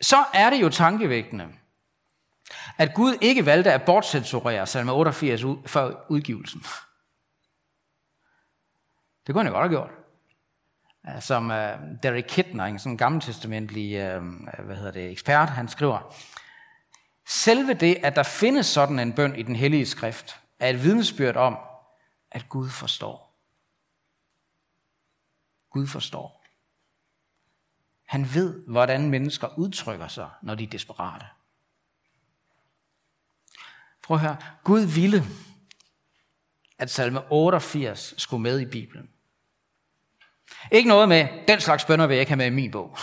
så 0.00 0.24
er 0.34 0.50
det 0.50 0.62
jo 0.62 0.68
tankevækkende, 0.68 1.48
at 2.78 2.94
Gud 2.94 3.18
ikke 3.20 3.46
valgte 3.46 3.72
at 3.72 3.82
bortcensurere 3.82 4.66
salme 4.66 4.92
88 4.92 5.42
før 5.66 5.94
udgivelsen. 6.08 6.62
Det 9.26 9.34
kunne 9.34 9.44
han 9.44 9.52
jo 9.52 9.58
godt 9.58 9.70
have 9.70 9.80
gjort. 9.80 9.90
Som 11.20 11.50
øh, 11.50 11.78
Derek 12.02 12.24
Kidner, 12.28 12.64
en 12.64 12.78
sådan 12.78 12.96
gammeltestamentlig 12.96 13.94
øh, 13.94 14.22
hvad 14.64 14.76
hedder 14.76 14.90
det, 14.90 15.10
ekspert, 15.10 15.48
han 15.48 15.68
skriver, 15.68 16.14
Selve 17.26 17.74
det, 17.74 17.94
at 18.02 18.16
der 18.16 18.22
findes 18.22 18.66
sådan 18.66 18.98
en 18.98 19.12
bøn 19.12 19.36
i 19.36 19.42
den 19.42 19.56
hellige 19.56 19.86
skrift, 19.86 20.40
er 20.58 20.70
et 20.70 20.82
vidnesbyrd 20.82 21.36
om, 21.36 21.58
at 22.30 22.48
Gud 22.48 22.68
forstår. 22.68 23.34
Gud 25.70 25.86
forstår. 25.86 26.37
Han 28.08 28.34
ved, 28.34 28.66
hvordan 28.66 29.10
mennesker 29.10 29.58
udtrykker 29.58 30.08
sig, 30.08 30.30
når 30.42 30.54
de 30.54 30.64
er 30.64 30.68
desperate. 30.68 31.26
Prøv 34.02 34.14
at 34.14 34.20
høre. 34.20 34.36
Gud 34.64 34.80
ville, 34.80 35.22
at 36.78 36.90
salme 36.90 37.32
88 37.32 38.14
skulle 38.18 38.42
med 38.42 38.60
i 38.60 38.64
Bibelen. 38.64 39.10
Ikke 40.72 40.88
noget 40.88 41.08
med, 41.08 41.46
den 41.48 41.60
slags 41.60 41.84
bønder 41.84 42.06
vil 42.06 42.14
jeg 42.14 42.20
ikke 42.20 42.30
have 42.30 42.36
med 42.36 42.46
i 42.46 42.50
min 42.50 42.70
bog. 42.70 42.98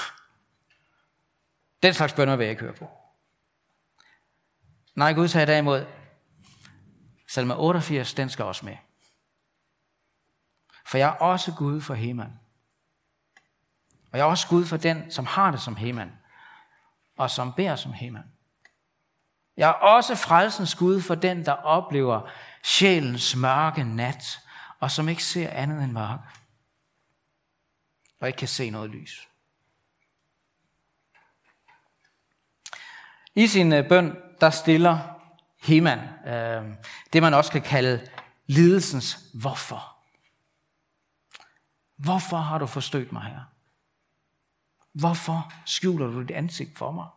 Den 1.83 1.93
slags 1.93 2.13
bønder 2.13 2.35
vil 2.35 2.43
jeg 2.43 2.51
ikke 2.51 2.63
høre 2.63 2.73
på. 2.73 2.89
Nej, 4.95 5.13
Gud 5.13 5.27
sagde 5.27 5.47
derimod, 5.47 5.85
salme 7.27 7.57
88, 7.57 8.13
den 8.13 8.29
skal 8.29 8.45
også 8.45 8.65
med. 8.65 8.77
For 10.85 10.97
jeg 10.97 11.09
er 11.09 11.13
også 11.13 11.53
Gud 11.57 11.81
for 11.81 11.93
Heman. 11.93 12.39
Og 14.15 14.19
jeg 14.19 14.25
er 14.25 14.29
også 14.29 14.47
Gud 14.47 14.65
for 14.65 14.77
den, 14.77 15.11
som 15.11 15.25
har 15.25 15.51
det 15.51 15.61
som 15.61 15.75
Heman, 15.75 16.11
og 17.17 17.31
som 17.31 17.53
beder 17.53 17.75
som 17.75 17.93
Heman. 17.93 18.23
Jeg 19.57 19.69
er 19.69 19.73
også 19.73 20.15
frelsens 20.15 20.75
Gud 20.75 21.01
for 21.01 21.15
den, 21.15 21.45
der 21.45 21.51
oplever 21.51 22.29
sjælens 22.63 23.35
mørke 23.35 23.83
nat, 23.83 24.39
og 24.79 24.91
som 24.91 25.09
ikke 25.09 25.23
ser 25.23 25.49
andet 25.49 25.83
end 25.83 25.91
mørke, 25.91 26.23
og 28.19 28.27
ikke 28.27 28.37
kan 28.37 28.47
se 28.47 28.69
noget 28.69 28.89
lys. 28.89 29.27
I 33.35 33.47
sin 33.47 33.73
øh, 33.73 33.89
bøn, 33.89 34.15
der 34.41 34.49
stiller 34.49 34.99
Heman 35.61 35.99
øh, 36.27 36.75
det, 37.13 37.21
man 37.21 37.33
også 37.33 37.51
kan 37.51 37.61
kalde 37.61 38.09
lidelsens 38.45 39.19
hvorfor. 39.33 39.97
Hvorfor 41.95 42.37
har 42.37 42.57
du 42.57 42.65
forstødt 42.65 43.11
mig 43.11 43.23
her? 43.23 43.54
Hvorfor 44.95 45.53
skjuler 45.65 46.07
du 46.07 46.21
dit 46.21 46.31
ansigt 46.31 46.77
for 46.77 46.91
mig? 46.91 47.07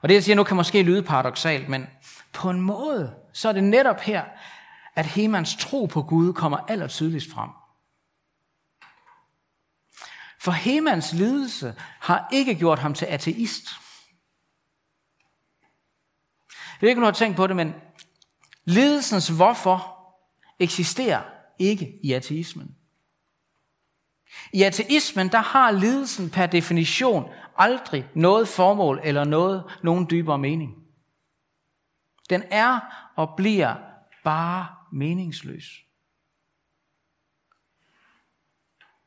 Og 0.00 0.08
det, 0.08 0.14
jeg 0.14 0.24
siger 0.24 0.36
nu, 0.36 0.44
kan 0.44 0.56
måske 0.56 0.82
lyde 0.82 1.02
paradoxalt, 1.02 1.68
men 1.68 1.86
på 2.32 2.50
en 2.50 2.60
måde, 2.60 3.16
så 3.32 3.48
er 3.48 3.52
det 3.52 3.64
netop 3.64 4.00
her, 4.00 4.24
at 4.94 5.06
Hemans 5.06 5.56
tro 5.56 5.86
på 5.86 6.02
Gud 6.02 6.32
kommer 6.32 6.58
aller 6.58 6.86
tydeligst 6.86 7.30
frem. 7.30 7.50
For 10.40 10.50
Hemans 10.50 11.12
lidelse 11.12 11.74
har 12.00 12.28
ikke 12.32 12.54
gjort 12.54 12.78
ham 12.78 12.94
til 12.94 13.06
ateist. 13.06 13.68
Jeg 16.50 16.80
ved 16.80 16.88
ikke, 16.88 16.98
om 16.98 17.02
du 17.02 17.06
har 17.06 17.12
tænkt 17.12 17.36
på 17.36 17.46
det, 17.46 17.56
men 17.56 17.74
lidelsens 18.64 19.28
hvorfor 19.28 19.98
eksisterer 20.58 21.22
ikke 21.58 21.98
i 22.02 22.12
ateismen. 22.12 22.77
I 24.52 24.62
ateismen, 24.62 25.28
der 25.28 25.38
har 25.38 25.70
lidelsen 25.70 26.30
per 26.30 26.46
definition 26.46 27.30
aldrig 27.56 28.08
noget 28.14 28.48
formål 28.48 29.00
eller 29.04 29.24
noget, 29.24 29.64
nogen 29.82 30.06
dybere 30.10 30.38
mening. 30.38 30.74
Den 32.30 32.42
er 32.50 32.80
og 33.16 33.34
bliver 33.36 33.74
bare 34.24 34.66
meningsløs. 34.92 35.84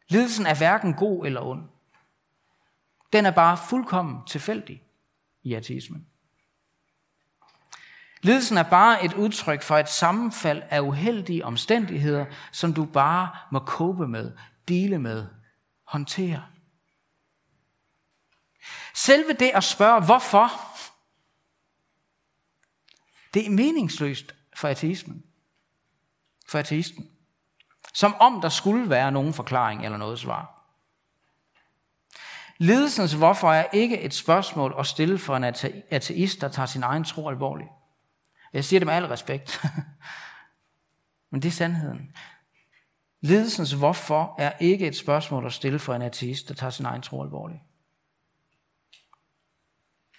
Lidelsen 0.07 0.45
er 0.45 0.55
hverken 0.57 0.93
god 0.93 1.25
eller 1.25 1.41
ond. 1.41 1.63
Den 3.13 3.25
er 3.25 3.31
bare 3.31 3.57
fuldkommen 3.69 4.25
tilfældig 4.27 4.83
i 5.43 5.53
ateismen. 5.53 6.07
Lidelsen 8.21 8.57
er 8.57 8.63
bare 8.63 9.05
et 9.05 9.13
udtryk 9.13 9.61
for 9.61 9.77
et 9.77 9.89
sammenfald 9.89 10.63
af 10.69 10.79
uheldige 10.79 11.45
omstændigheder, 11.45 12.25
som 12.51 12.73
du 12.73 12.85
bare 12.85 13.29
må 13.51 13.59
kåbe 13.59 14.07
med, 14.07 14.31
dele 14.71 14.99
med, 14.99 15.27
håndtere. 15.83 16.45
Selve 18.93 19.33
det 19.33 19.51
at 19.53 19.63
spørge, 19.63 20.05
hvorfor, 20.05 20.49
Det 23.33 23.45
er 23.45 23.49
meningsløst 23.49 24.35
for 24.55 24.67
ateismen. 24.67 25.23
For 26.47 26.59
ateisten. 26.59 27.09
Som 27.93 28.15
om 28.15 28.41
der 28.41 28.49
skulle 28.49 28.89
være 28.89 29.11
nogen 29.11 29.33
forklaring 29.33 29.85
eller 29.85 29.97
noget 29.97 30.19
svar. 30.19 30.57
Lidelsens 32.57 33.13
hvorfor 33.13 33.51
er 33.53 33.67
ikke 33.73 34.01
et 34.01 34.13
spørgsmål 34.13 34.75
at 34.79 34.87
stille 34.87 35.19
for 35.19 35.35
en 35.35 35.43
ateist, 35.89 36.41
der 36.41 36.47
tager 36.47 36.65
sin 36.65 36.83
egen 36.83 37.03
tro 37.03 37.29
alvorligt. 37.29 37.69
Jeg 38.53 38.65
siger 38.65 38.79
det 38.79 38.85
med 38.85 38.93
al 38.93 39.05
respekt. 39.05 39.61
Men 41.31 41.41
det 41.41 41.47
er 41.47 41.51
sandheden. 41.51 42.15
Lidelsens 43.21 43.71
hvorfor 43.71 44.35
er 44.37 44.53
ikke 44.59 44.87
et 44.87 44.97
spørgsmål 44.97 45.45
at 45.45 45.53
stille 45.53 45.79
for 45.79 45.93
en 45.93 46.01
ateist, 46.01 46.47
der 46.47 46.53
tager 46.53 46.71
sin 46.71 46.85
egen 46.85 47.01
tro 47.01 47.23
alvorligt. 47.23 47.61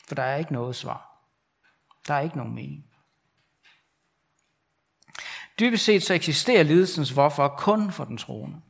For 0.08 0.14
der 0.14 0.22
er 0.22 0.36
ikke 0.36 0.52
noget 0.52 0.76
svar. 0.76 1.18
Der 2.08 2.14
er 2.14 2.20
ikke 2.20 2.36
nogen 2.36 2.54
mening. 2.54 2.86
Dybest 5.58 5.84
set 5.84 6.02
så 6.02 6.14
eksisterer 6.14 6.62
lidelsens 6.62 7.10
hvorfor 7.10 7.48
kun 7.48 7.92
for 7.92 8.04
den 8.04 8.18
troende. 8.18 8.60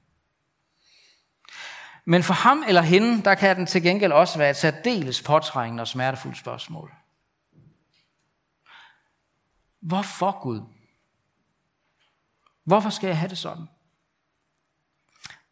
Men 2.04 2.22
for 2.22 2.34
ham 2.34 2.64
eller 2.68 2.82
hende, 2.82 3.22
der 3.22 3.34
kan 3.34 3.56
den 3.56 3.66
til 3.66 3.82
gengæld 3.82 4.12
også 4.12 4.38
være 4.38 4.50
et 4.50 4.56
særdeles 4.56 5.22
påtrængende 5.22 5.80
og 5.80 5.88
smertefuldt 5.88 6.38
spørgsmål. 6.38 6.94
Hvorfor 9.80 10.40
Gud? 10.40 10.62
Hvorfor 12.64 12.90
skal 12.90 13.06
jeg 13.06 13.18
have 13.18 13.28
det 13.28 13.38
sådan? 13.38 13.66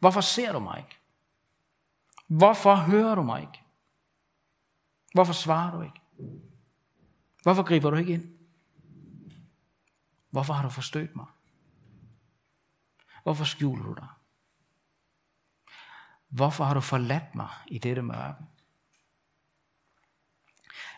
Hvorfor 0.01 0.21
ser 0.21 0.53
du 0.53 0.59
mig 0.59 0.79
ikke? 0.79 0.97
Hvorfor 2.27 2.75
hører 2.75 3.15
du 3.15 3.23
mig 3.23 3.41
ikke? 3.41 3.63
Hvorfor 5.15 5.33
svarer 5.33 5.77
du 5.77 5.83
ikke? 5.83 6.01
Hvorfor 7.43 7.63
griber 7.63 7.91
du 7.91 7.97
ikke 7.97 8.13
ind? 8.13 8.37
Hvorfor 10.31 10.55
har 10.55 10.63
du 10.63 10.69
forstødt 10.69 11.17
mig? 11.17 11.27
Hvorfor 13.23 13.45
skjuler 13.45 13.85
du 13.85 13.95
dig? 13.95 14.09
Hvorfor 16.29 16.65
har 16.65 16.75
du 16.75 16.81
forladt 16.81 17.35
mig 17.35 17.49
i 17.67 17.79
dette 17.79 18.03
mørke? 18.03 18.45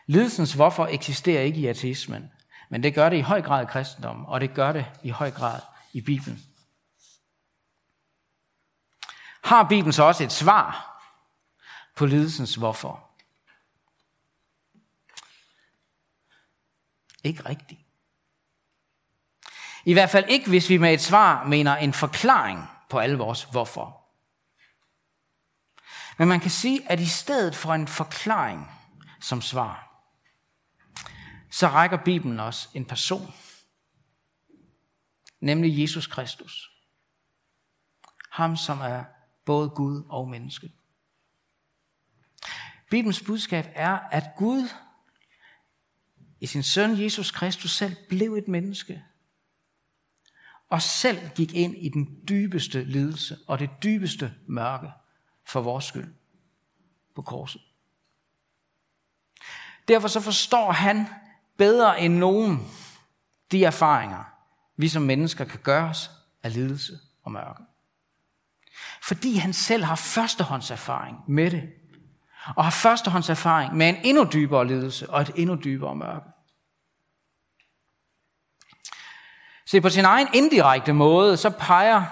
Lidelsens 0.07 0.53
hvorfor 0.53 0.87
eksisterer 0.87 1.43
ikke 1.43 1.61
i 1.61 1.67
ateismen, 1.67 2.31
men 2.69 2.83
det 2.83 2.95
gør 2.95 3.09
det 3.09 3.17
i 3.17 3.21
høj 3.21 3.43
grad 3.43 3.63
i 3.63 3.67
kristendommen, 3.67 4.27
og 4.27 4.41
det 4.41 4.55
gør 4.55 4.73
det 4.73 4.87
i 5.03 5.09
høj 5.09 5.31
grad 5.31 5.61
i 5.93 6.01
Bibelen. 6.01 6.52
Har 9.43 9.69
Bibelen 9.69 9.93
så 9.93 10.03
også 10.03 10.25
et 10.25 10.33
svar 10.33 10.89
på 11.97 12.07
lidelsens 12.07 12.55
hvorfor? 12.55 13.09
Ikke 17.25 17.49
rigtigt. 17.49 17.81
I 19.85 19.93
hvert 19.93 20.11
fald 20.11 20.25
ikke, 20.29 20.49
hvis 20.49 20.69
vi 20.69 20.77
med 20.77 20.95
et 20.95 21.01
svar 21.01 21.45
mener 21.45 21.77
en 21.77 21.93
forklaring 21.93 22.69
på 22.89 22.99
alle 22.99 23.19
vores 23.19 23.45
hvorfor. 23.45 23.99
Men 26.19 26.29
man 26.29 26.41
kan 26.41 26.51
sige, 26.51 26.91
at 26.91 27.01
i 27.01 27.07
stedet 27.07 27.57
for 27.57 27.75
en 27.75 27.89
forklaring 27.89 28.71
som 29.21 29.43
svar, 29.43 29.89
så 31.51 31.69
rækker 31.69 31.97
Bibelen 32.05 32.41
os 32.41 32.71
en 32.75 32.85
person, 32.85 33.35
nemlig 35.41 35.83
Jesus 35.83 36.07
Kristus. 36.07 36.71
Ham, 38.31 38.57
som 38.57 38.81
er 38.81 39.05
både 39.45 39.71
Gud 39.71 40.05
og 40.09 40.29
menneske. 40.29 40.73
Bibelens 42.91 43.23
budskab 43.23 43.65
er, 43.75 43.99
at 43.99 44.25
Gud 44.37 44.69
i 46.41 46.47
sin 46.47 46.63
søn 46.63 47.03
Jesus 47.03 47.31
Kristus 47.31 47.71
selv 47.71 47.97
blev 48.09 48.35
et 48.35 48.49
menneske, 48.49 49.05
og 50.69 50.83
selv 50.83 51.31
gik 51.35 51.55
ind 51.55 51.77
i 51.77 51.89
den 51.89 52.29
dybeste 52.29 52.85
lidelse 52.85 53.39
og 53.47 53.59
det 53.59 53.71
dybeste 53.83 54.35
mørke 54.47 54.91
for 55.45 55.61
vores 55.61 55.85
skyld 55.85 56.15
på 57.15 57.23
korset. 57.23 57.63
Derfor 59.89 60.09
så 60.09 60.21
forstår 60.21 60.73
han 60.73 61.07
bedre 61.57 62.01
end 62.01 62.15
nogen 62.15 62.59
de 63.53 63.65
erfaringer, 63.65 64.25
vi 64.77 64.89
som 64.89 65.03
mennesker 65.03 65.45
kan 65.45 65.61
gøre 65.61 65.89
os 65.89 66.11
af 66.43 66.55
lidelse 66.55 66.99
og 67.23 67.33
mørke. 67.33 67.63
Fordi 69.05 69.37
han 69.37 69.53
selv 69.53 69.85
har 69.85 69.95
førstehåndserfaring 69.95 71.19
med 71.29 71.51
det. 71.51 71.63
Og 72.57 72.65
har 72.65 72.71
førstehåndserfaring 72.71 73.77
med 73.77 73.89
en 73.89 73.97
endnu 74.05 74.29
dybere 74.33 74.67
lidelse 74.67 75.11
og 75.11 75.21
et 75.21 75.31
endnu 75.37 75.55
dybere 75.65 75.95
mørke. 75.95 76.27
Se, 79.67 79.81
på 79.81 79.89
sin 79.89 80.05
egen 80.05 80.29
indirekte 80.35 80.93
måde, 80.93 81.37
så 81.37 81.51
peger 81.51 82.05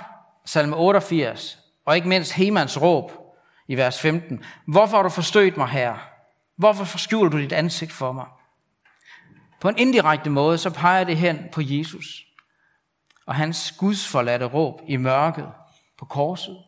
salme 0.45 0.77
88, 0.77 1.59
og 1.85 1.97
ikke 1.97 2.09
mindst 2.09 2.33
Hemans 2.33 2.83
råb 2.83 3.13
i 3.69 3.77
vers 3.77 4.01
15. 4.01 4.45
Hvorfor 4.67 4.97
har 4.97 5.03
du 5.03 5.09
forstødt 5.09 5.57
mig 5.57 5.69
her? 5.69 5.97
Hvorfor 6.57 6.85
forskjuler 6.85 7.31
du 7.31 7.39
dit 7.39 7.53
ansigt 7.53 7.93
for 7.93 8.13
mig? 8.13 8.27
På 9.61 9.69
en 9.69 9.79
indirekte 9.79 10.31
måde, 10.31 10.59
så 10.59 10.71
peger 10.71 11.05
det 11.05 11.17
hen 11.17 11.39
på 11.53 11.61
Jesus 11.65 12.25
og 13.27 13.35
hans 13.35 13.73
gudsforladte 13.79 14.47
råb 14.47 14.81
i 14.89 14.97
mørket 14.97 15.49
på 15.99 16.05
korset. 16.05 16.59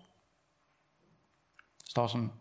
Står 1.92 2.06
sådan. 2.06 2.32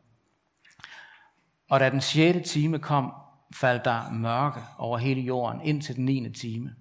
Og 1.69 1.79
da 1.79 1.89
den 1.89 2.01
sjette 2.01 2.39
time 2.39 2.79
kom, 2.79 3.13
faldt 3.55 3.85
der 3.85 4.11
mørke 4.11 4.59
over 4.77 4.97
hele 4.97 5.21
jorden 5.21 5.61
ind 5.61 5.81
til 5.81 5.95
den 5.95 6.05
niende 6.05 6.33
time. 6.33 6.75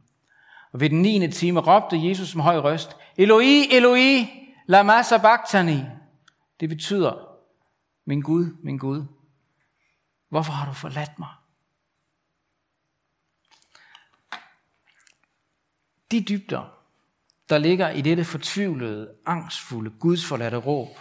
Og 0.73 0.81
ved 0.81 0.91
den 0.91 1.03
niende 1.03 1.31
time 1.31 1.61
råbte 1.61 2.09
Jesus 2.09 2.35
med 2.35 2.45
høj 2.45 2.57
røst, 2.57 2.97
Eloi, 3.17 3.69
Eloi, 3.73 4.29
lama 4.67 5.03
sabachthani. 5.03 5.83
Det 6.61 6.69
betyder, 6.69 7.39
min 8.05 8.21
Gud, 8.21 8.57
min 8.63 8.79
Gud, 8.79 9.05
hvorfor 10.29 10.53
har 10.53 10.67
du 10.67 10.73
forladt 10.73 11.19
mig? 11.19 11.35
De 16.11 16.21
dybder, 16.21 16.79
der 17.49 17.59
ligger 17.59 17.91
i 17.91 18.01
dette 18.01 18.25
fortvivlede, 18.25 19.15
angstfulde, 19.27 19.91
gudsforladte 19.91 20.57
råb, 20.57 20.99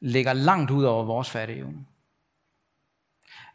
ligger 0.00 0.32
langt 0.32 0.70
ud 0.70 0.84
over 0.84 1.04
vores 1.04 1.30
fatteevne. 1.30 1.86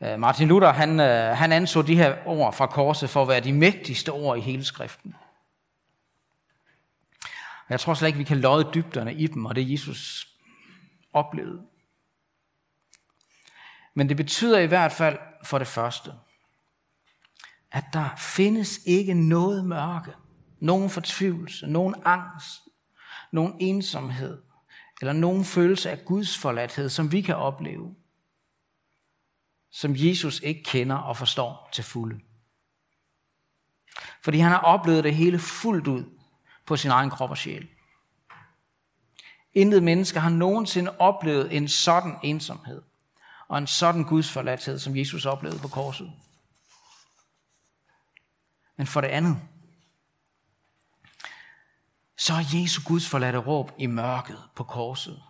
Øh, 0.01 0.19
Martin 0.19 0.47
Luther 0.47 0.71
han, 0.71 0.99
øh, 0.99 1.37
han 1.37 1.51
anså 1.51 1.81
de 1.81 1.95
her 1.95 2.27
ord 2.27 2.53
fra 2.53 2.67
korset 2.67 3.09
for 3.09 3.21
at 3.21 3.27
være 3.27 3.39
de 3.39 3.53
mægtigste 3.53 4.11
ord 4.11 4.37
i 4.37 4.41
hele 4.41 4.63
skriften. 4.63 5.15
Jeg 7.69 7.79
tror 7.79 7.93
slet 7.93 8.07
ikke, 8.07 8.17
vi 8.17 8.23
kan 8.23 8.41
lodde 8.41 8.71
dybderne 8.73 9.13
i 9.13 9.27
dem, 9.27 9.45
og 9.45 9.55
det 9.55 9.71
Jesus 9.71 10.27
oplevede. 11.13 11.61
Men 13.93 14.09
det 14.09 14.17
betyder 14.17 14.59
i 14.59 14.65
hvert 14.65 14.91
fald 14.91 15.17
for 15.43 15.57
det 15.57 15.67
første, 15.67 16.11
at 17.71 17.83
der 17.93 18.09
findes 18.17 18.79
ikke 18.85 19.13
noget 19.13 19.65
mørke, 19.65 20.13
nogen 20.59 20.89
fortvivlelse, 20.89 21.67
nogen 21.67 21.95
angst, 22.05 22.61
nogen 23.31 23.55
ensomhed, 23.59 24.41
eller 25.01 25.13
nogen 25.13 25.45
følelse 25.45 25.91
af 25.91 26.05
Guds 26.05 26.37
forladthed, 26.37 26.89
som 26.89 27.11
vi 27.11 27.21
kan 27.21 27.35
opleve, 27.35 27.95
som 29.71 29.93
Jesus 29.95 30.39
ikke 30.39 30.63
kender 30.63 30.95
og 30.95 31.17
forstår 31.17 31.69
til 31.73 31.83
fulde. 31.83 32.19
Fordi 34.23 34.37
han 34.37 34.51
har 34.51 34.59
oplevet 34.59 35.03
det 35.03 35.15
hele 35.15 35.39
fuldt 35.39 35.87
ud 35.87 36.03
på 36.65 36.75
sin 36.75 36.91
egen 36.91 37.09
krop 37.09 37.29
og 37.29 37.37
sjæl. 37.37 37.67
Intet 39.53 39.83
menneske 39.83 40.19
har 40.19 40.29
nogensinde 40.29 40.95
oplevet 40.99 41.55
en 41.55 41.67
sådan 41.67 42.17
ensomhed 42.23 42.81
og 43.47 43.57
en 43.57 43.67
sådan 43.67 44.03
Guds 44.03 44.31
forladthed, 44.31 44.79
som 44.79 44.97
Jesus 44.97 45.25
oplevede 45.25 45.59
på 45.59 45.67
korset. 45.67 46.13
Men 48.77 48.87
for 48.87 49.01
det 49.01 49.07
andet, 49.07 49.37
så 52.17 52.33
er 52.33 52.43
Jesu 52.53 52.81
Guds 52.85 53.09
forladte 53.09 53.37
råb 53.37 53.71
i 53.77 53.85
mørket 53.85 54.39
på 54.55 54.63
korset. 54.63 55.21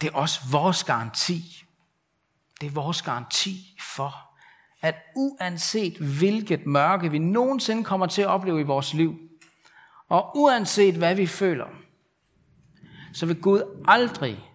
Det 0.00 0.08
er 0.08 0.14
også 0.14 0.40
vores 0.50 0.84
garanti. 0.84 1.64
Det 2.60 2.66
er 2.66 2.70
vores 2.70 3.02
garanti 3.02 3.76
for, 3.96 4.14
at 4.82 4.94
uanset 5.16 5.98
hvilket 5.98 6.66
mørke 6.66 7.10
vi 7.10 7.18
nogensinde 7.18 7.84
kommer 7.84 8.06
til 8.06 8.22
at 8.22 8.28
opleve 8.28 8.60
i 8.60 8.64
vores 8.64 8.94
liv, 8.94 9.18
og 10.08 10.36
uanset 10.36 10.94
hvad 10.94 11.14
vi 11.14 11.26
føler, 11.26 11.66
så 13.12 13.26
vil 13.26 13.40
Gud 13.40 13.82
aldrig 13.88 14.52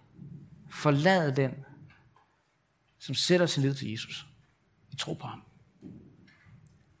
forlade 0.70 1.36
den, 1.36 1.50
som 2.98 3.14
sætter 3.14 3.46
sin 3.46 3.62
lid 3.62 3.74
til 3.74 3.90
Jesus. 3.90 4.26
i 4.90 4.96
tro 4.96 5.14
på 5.14 5.26
ham. 5.26 5.42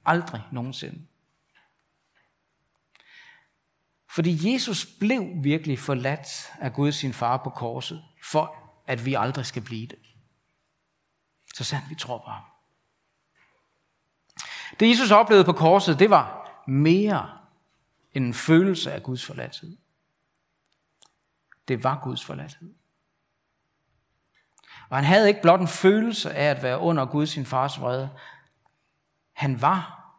Aldrig 0.04 0.42
nogensinde. 0.52 1.06
Fordi 4.14 4.54
Jesus 4.54 4.86
blev 4.86 5.22
virkelig 5.42 5.78
forladt 5.78 6.52
af 6.60 6.72
Gud 6.72 6.92
sin 6.92 7.12
far 7.12 7.36
på 7.36 7.50
korset, 7.50 8.04
for 8.24 8.56
at 8.86 9.04
vi 9.04 9.14
aldrig 9.14 9.46
skal 9.46 9.62
blive 9.62 9.86
det. 9.86 9.98
Så 11.54 11.64
sandt 11.64 11.90
vi 11.90 11.94
tror 11.94 12.18
på 12.18 12.30
ham. 12.30 12.42
Det 14.80 14.90
Jesus 14.90 15.10
oplevede 15.10 15.44
på 15.44 15.52
korset, 15.52 15.98
det 15.98 16.10
var 16.10 16.50
mere 16.66 17.38
end 18.12 18.24
en 18.24 18.34
følelse 18.34 18.92
af 18.92 19.02
Guds 19.02 19.24
forladthed. 19.24 19.76
Det 21.68 21.84
var 21.84 22.00
Guds 22.04 22.24
forladthed. 22.24 22.74
Og 24.88 24.96
han 24.96 25.04
havde 25.04 25.28
ikke 25.28 25.42
blot 25.42 25.60
en 25.60 25.68
følelse 25.68 26.34
af 26.34 26.50
at 26.50 26.62
være 26.62 26.78
under 26.78 27.06
Gud 27.06 27.26
sin 27.26 27.46
fars 27.46 27.80
vrede. 27.80 28.10
Han 29.32 29.60
var 29.62 30.12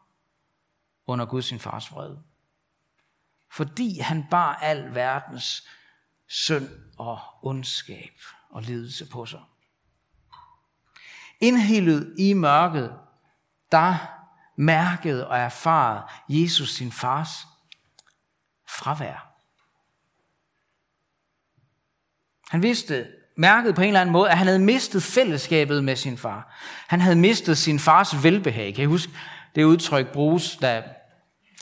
under 1.08 1.26
Gud 1.26 1.42
sin 1.42 1.60
fars 1.60 1.92
vrede. 1.92 2.24
Fordi 3.54 4.00
han 4.00 4.26
bar 4.32 4.56
al 4.56 4.96
verdens 4.96 5.68
synd 6.28 6.70
og 6.98 7.20
ondskab 7.44 8.14
og 8.50 8.62
lidelse 8.62 9.10
på 9.10 9.26
sig. 9.26 9.40
Indhyllet 11.42 12.16
i 12.20 12.34
mørket, 12.34 12.94
der 13.72 13.96
mærkede 14.58 15.28
og 15.28 15.38
erfarede 15.38 16.04
Jesus 16.30 16.74
sin 16.74 16.92
fars 16.92 17.30
fravær. 18.70 19.30
Han 22.50 22.64
vidste, 22.64 23.08
mærkede 23.38 23.74
på 23.74 23.82
en 23.82 23.88
eller 23.88 24.02
anden 24.02 24.14
måde, 24.14 24.30
at 24.30 24.38
han 24.38 24.48
havde 24.48 24.60
mistet 24.60 25.04
fællesskabet 25.04 25.84
med 25.84 25.96
sin 25.96 26.18
far. 26.18 26.56
Han 26.88 27.02
havde 27.02 27.16
mistet 27.16 27.58
sin 27.58 27.80
fars 27.80 28.24
velbehag. 28.24 28.76
Kan 28.76 28.84
I 28.84 28.88
huske, 28.88 29.14
det 29.56 29.64
udtryk 29.64 30.14
bruges, 30.14 30.58
da 30.58 30.84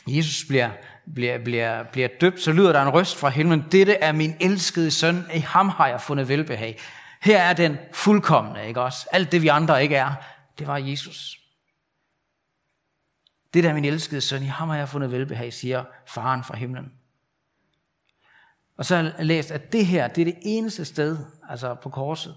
Jesus 0.06 0.48
bliver, 0.48 0.70
bliver, 1.14 1.38
bliver, 1.38 1.82
bliver 1.82 2.08
døbt, 2.20 2.40
så 2.40 2.52
lyder 2.52 2.72
der 2.72 2.82
en 2.82 2.92
røst 2.92 3.16
fra 3.16 3.28
himlen, 3.28 3.64
dette 3.72 3.94
er 3.94 4.12
min 4.12 4.34
elskede 4.40 4.90
søn, 4.90 5.24
i 5.34 5.38
ham 5.38 5.68
har 5.68 5.88
jeg 5.88 6.00
fundet 6.00 6.28
velbehag. 6.28 6.78
Her 7.22 7.42
er 7.42 7.52
den 7.52 7.78
fuldkommende, 7.92 8.66
ikke 8.66 8.80
også? 8.80 9.08
Alt 9.12 9.32
det 9.32 9.42
vi 9.42 9.48
andre 9.48 9.82
ikke 9.82 9.96
er, 9.96 10.14
det 10.58 10.66
var 10.66 10.76
Jesus. 10.76 11.38
Det 13.54 13.64
der 13.64 13.70
er 13.70 13.74
min 13.74 13.84
elskede 13.84 14.20
søn, 14.20 14.42
i 14.42 14.46
ham 14.46 14.68
har 14.68 14.76
jeg 14.76 14.88
fundet 14.88 15.12
velbehag, 15.12 15.52
siger 15.52 15.84
faren 16.06 16.44
fra 16.44 16.56
himlen. 16.56 16.92
Og 18.78 18.84
så 18.84 18.96
har 18.96 19.02
jeg 19.02 19.14
læst, 19.18 19.50
at 19.50 19.72
det 19.72 19.86
her, 19.86 20.08
det 20.08 20.20
er 20.20 20.24
det 20.24 20.38
eneste 20.42 20.84
sted, 20.84 21.18
altså 21.48 21.74
på 21.74 21.88
korset, 21.88 22.34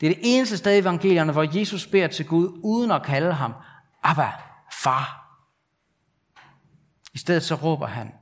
det 0.00 0.10
er 0.10 0.14
det 0.14 0.20
eneste 0.22 0.56
sted 0.56 0.74
i 0.74 0.78
evangelierne, 0.78 1.32
hvor 1.32 1.58
Jesus 1.58 1.86
beder 1.86 2.06
til 2.06 2.26
Gud, 2.26 2.60
uden 2.64 2.90
at 2.90 3.02
kalde 3.02 3.32
ham 3.32 3.54
Abba, 4.02 4.32
far. 4.72 5.21
I 7.12 7.18
stedet 7.18 7.42
så 7.42 7.54
råber 7.54 7.86
han, 7.86 8.12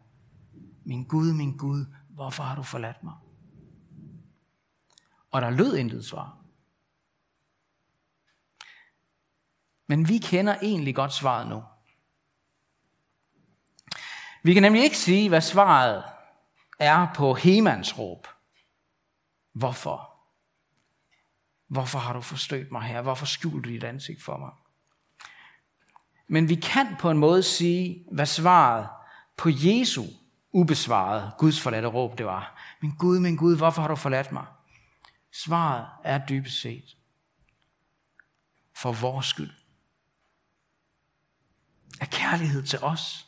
min 0.85 1.05
Gud, 1.05 1.33
min 1.33 1.57
Gud, 1.57 1.87
hvorfor 2.09 2.43
har 2.43 2.57
du 2.57 2.63
forladt 2.63 3.03
mig? 3.03 3.15
Og 5.31 5.43
der 5.43 5.51
lød 5.51 5.77
intet 5.77 6.05
svar. 6.05 6.37
Men 9.87 10.09
vi 10.09 10.19
kender 10.19 10.57
egentlig 10.63 10.95
godt 10.95 11.13
svaret 11.13 11.49
nu. 11.49 11.65
Vi 14.43 14.55
kan 14.55 14.63
nemlig 14.63 14.83
ikke 14.85 14.99
sige, 14.99 15.29
hvad 15.29 15.41
svaret 15.41 16.05
er 16.79 17.07
på 17.15 17.35
Hemans 17.35 17.99
råb. 17.99 18.27
Hvorfor? 19.53 20.11
Hvorfor 21.67 21.99
har 21.99 22.13
du 22.13 22.21
forstødt 22.21 22.73
mig 22.73 22.83
her? 22.83 23.03
Hvorfor 23.03 23.27
skjulte 23.27 23.69
du 23.69 23.75
dit 23.75 23.85
ansigt 23.85 24.23
for 24.23 24.37
mig? 24.37 24.51
Men 26.31 26.49
vi 26.49 26.55
kan 26.55 26.97
på 27.01 27.11
en 27.11 27.19
måde 27.19 27.43
sige, 27.43 28.05
hvad 28.13 28.27
svaret 28.27 28.89
på 29.37 29.49
Jesu 29.53 30.05
ubesvarede 30.53 31.31
Guds 31.39 31.61
forladte 31.61 31.89
råb 31.89 32.19
det 32.19 32.27
var. 32.27 32.61
Min 32.83 32.93
Gud, 32.99 33.21
min 33.21 33.37
Gud, 33.37 33.57
hvorfor 33.57 33.83
har 33.83 33.89
du 33.89 33.97
forladt 33.97 34.33
mig? 34.33 34.47
Svaret 35.33 35.87
er 36.05 36.27
dybest 36.27 36.61
set 36.61 36.97
for 38.77 38.93
vores 38.93 39.27
skyld. 39.27 39.51
Af 42.01 42.11
kærlighed 42.11 42.63
til 42.63 42.79
os 42.83 43.27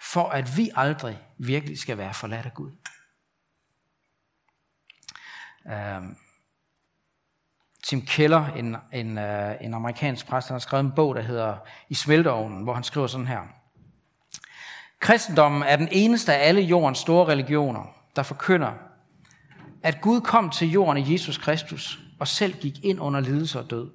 for 0.00 0.28
at 0.28 0.56
vi 0.56 0.70
aldrig 0.74 1.18
virkelig 1.38 1.78
skal 1.78 1.98
være 1.98 2.14
forladt 2.14 2.46
af 2.46 2.54
Gud. 2.54 2.72
Um, 5.64 6.18
Tim 7.88 8.02
Keller, 8.02 8.46
en, 8.46 8.76
en, 8.92 9.18
øh, 9.18 9.54
en 9.60 9.74
amerikansk 9.74 10.26
præst, 10.26 10.48
han 10.48 10.54
har 10.54 10.58
skrevet 10.58 10.84
en 10.84 10.92
bog, 10.96 11.14
der 11.14 11.22
hedder 11.22 11.56
I 11.88 11.94
smelteovnen, 11.94 12.62
hvor 12.62 12.74
han 12.74 12.84
skriver 12.84 13.06
sådan 13.06 13.26
her. 13.26 13.40
Kristendommen 15.00 15.62
er 15.62 15.76
den 15.76 15.88
eneste 15.92 16.34
af 16.34 16.48
alle 16.48 16.60
jordens 16.60 16.98
store 16.98 17.28
religioner, 17.28 17.82
der 18.16 18.22
forkynder, 18.22 18.72
at 19.82 20.00
Gud 20.00 20.20
kom 20.20 20.50
til 20.50 20.70
jorden 20.70 21.04
i 21.04 21.12
Jesus 21.12 21.38
Kristus 21.38 21.98
og 22.20 22.28
selv 22.28 22.54
gik 22.60 22.84
ind 22.84 23.00
under 23.00 23.20
lidelse 23.20 23.58
og 23.58 23.70
død. 23.70 23.90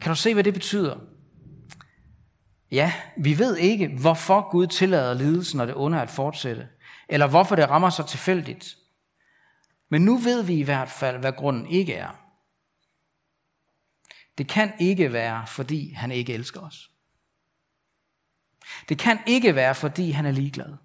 Kan 0.00 0.10
du 0.10 0.16
se, 0.16 0.34
hvad 0.34 0.44
det 0.44 0.54
betyder? 0.54 0.96
Ja, 2.70 2.92
vi 3.16 3.38
ved 3.38 3.56
ikke, 3.56 3.88
hvorfor 3.88 4.50
Gud 4.50 4.66
tillader 4.66 5.14
lidelsen 5.14 5.60
og 5.60 5.66
det 5.66 5.76
onde 5.76 6.00
at 6.00 6.10
fortsætte, 6.10 6.68
eller 7.08 7.26
hvorfor 7.26 7.56
det 7.56 7.70
rammer 7.70 7.90
så 7.90 8.02
tilfældigt. 8.06 8.76
Men 9.90 10.04
nu 10.04 10.16
ved 10.16 10.42
vi 10.42 10.54
i 10.54 10.62
hvert 10.62 10.88
fald, 10.88 11.18
hvad 11.18 11.32
grunden 11.32 11.66
ikke 11.66 11.94
er. 11.94 12.21
Det 14.38 14.48
kan 14.48 14.72
ikke 14.78 15.12
være, 15.12 15.46
fordi 15.46 15.92
han 15.92 16.10
ikke 16.10 16.34
elsker 16.34 16.60
os. 16.60 16.90
Det 18.88 18.98
kan 18.98 19.18
ikke 19.26 19.54
være, 19.54 19.74
fordi 19.74 20.10
han 20.10 20.26
er 20.26 20.30
ligeglad. 20.30 20.76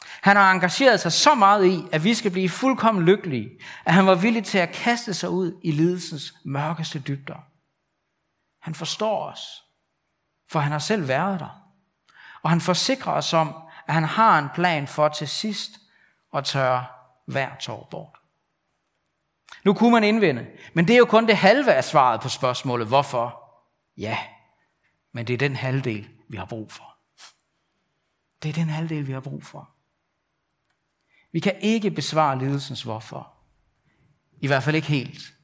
Han 0.00 0.36
har 0.36 0.52
engageret 0.52 1.00
sig 1.00 1.12
så 1.12 1.34
meget 1.34 1.66
i, 1.66 1.82
at 1.92 2.04
vi 2.04 2.14
skal 2.14 2.30
blive 2.30 2.48
fuldkommen 2.48 3.04
lykkelige, 3.04 3.50
at 3.84 3.94
han 3.94 4.06
var 4.06 4.14
villig 4.14 4.44
til 4.44 4.58
at 4.58 4.72
kaste 4.72 5.14
sig 5.14 5.30
ud 5.30 5.60
i 5.62 5.70
lidelsens 5.70 6.34
mørkeste 6.44 6.98
dybder. 6.98 7.46
Han 8.60 8.74
forstår 8.74 9.24
os 9.24 9.40
for 10.50 10.60
han 10.60 10.72
har 10.72 10.78
selv 10.78 11.08
været 11.08 11.40
der. 11.40 11.62
Og 12.42 12.50
han 12.50 12.60
forsikrer 12.60 13.12
os 13.12 13.32
om, 13.32 13.54
at 13.86 13.94
han 13.94 14.04
har 14.04 14.38
en 14.38 14.48
plan 14.54 14.88
for 14.88 15.08
til 15.08 15.28
sidst 15.28 15.70
at 16.34 16.44
tørre 16.44 16.86
hver 17.26 17.56
tår 17.56 17.88
bort. 17.90 18.19
Nu 19.64 19.74
kunne 19.74 19.90
man 19.90 20.04
indvende, 20.04 20.46
men 20.74 20.88
det 20.88 20.94
er 20.94 20.98
jo 20.98 21.04
kun 21.04 21.26
det 21.26 21.36
halve 21.36 21.74
af 21.74 21.84
svaret 21.84 22.20
på 22.20 22.28
spørgsmålet, 22.28 22.86
hvorfor? 22.86 23.42
Ja, 23.96 24.18
men 25.12 25.26
det 25.26 25.34
er 25.34 25.38
den 25.38 25.56
halvdel, 25.56 26.08
vi 26.28 26.36
har 26.36 26.44
brug 26.44 26.72
for. 26.72 26.96
Det 28.42 28.48
er 28.48 28.52
den 28.52 28.68
halvdel, 28.68 29.06
vi 29.06 29.12
har 29.12 29.20
brug 29.20 29.44
for. 29.44 29.70
Vi 31.32 31.40
kan 31.40 31.56
ikke 31.60 31.90
besvare 31.90 32.38
lidelsens 32.38 32.82
hvorfor. 32.82 33.36
I 34.40 34.46
hvert 34.46 34.62
fald 34.62 34.76
ikke 34.76 34.88
helt. 34.88 35.34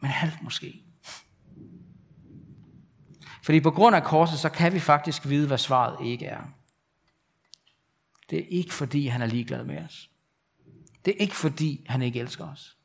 Men 0.00 0.10
halvt 0.10 0.42
måske. 0.42 0.84
Fordi 3.42 3.60
på 3.60 3.70
grund 3.70 3.96
af 3.96 4.04
korset, 4.04 4.38
så 4.38 4.48
kan 4.48 4.72
vi 4.72 4.80
faktisk 4.80 5.28
vide, 5.28 5.46
hvad 5.46 5.58
svaret 5.58 6.06
ikke 6.06 6.26
er. 6.26 6.42
Det 8.30 8.38
er 8.38 8.46
ikke 8.48 8.74
fordi, 8.74 9.06
han 9.06 9.22
er 9.22 9.26
ligeglad 9.26 9.64
med 9.64 9.84
os. 9.84 10.10
Det 11.04 11.10
er 11.10 11.18
ikke 11.18 11.36
fordi, 11.36 11.86
han 11.88 12.02
ikke 12.02 12.20
elsker 12.20 12.48
os. 12.48 12.76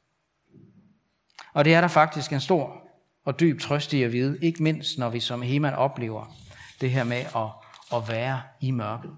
Og 1.53 1.65
det 1.65 1.73
er 1.73 1.82
der 1.82 1.88
faktisk 1.88 2.34
en 2.34 2.39
stor 2.39 2.84
og 3.25 3.39
dyb 3.39 3.60
trøst 3.62 3.93
i 3.93 4.03
at 4.03 4.12
vide, 4.12 4.39
ikke 4.41 4.63
mindst 4.63 4.97
når 4.97 5.10
vi 5.10 5.19
som 5.19 5.41
Heman 5.41 5.73
oplever 5.73 6.36
det 6.82 6.91
her 6.91 7.03
med 7.03 7.17
at, 7.17 7.49
at 7.97 8.10
være 8.10 8.41
i 8.62 8.71
mørket. 8.71 9.17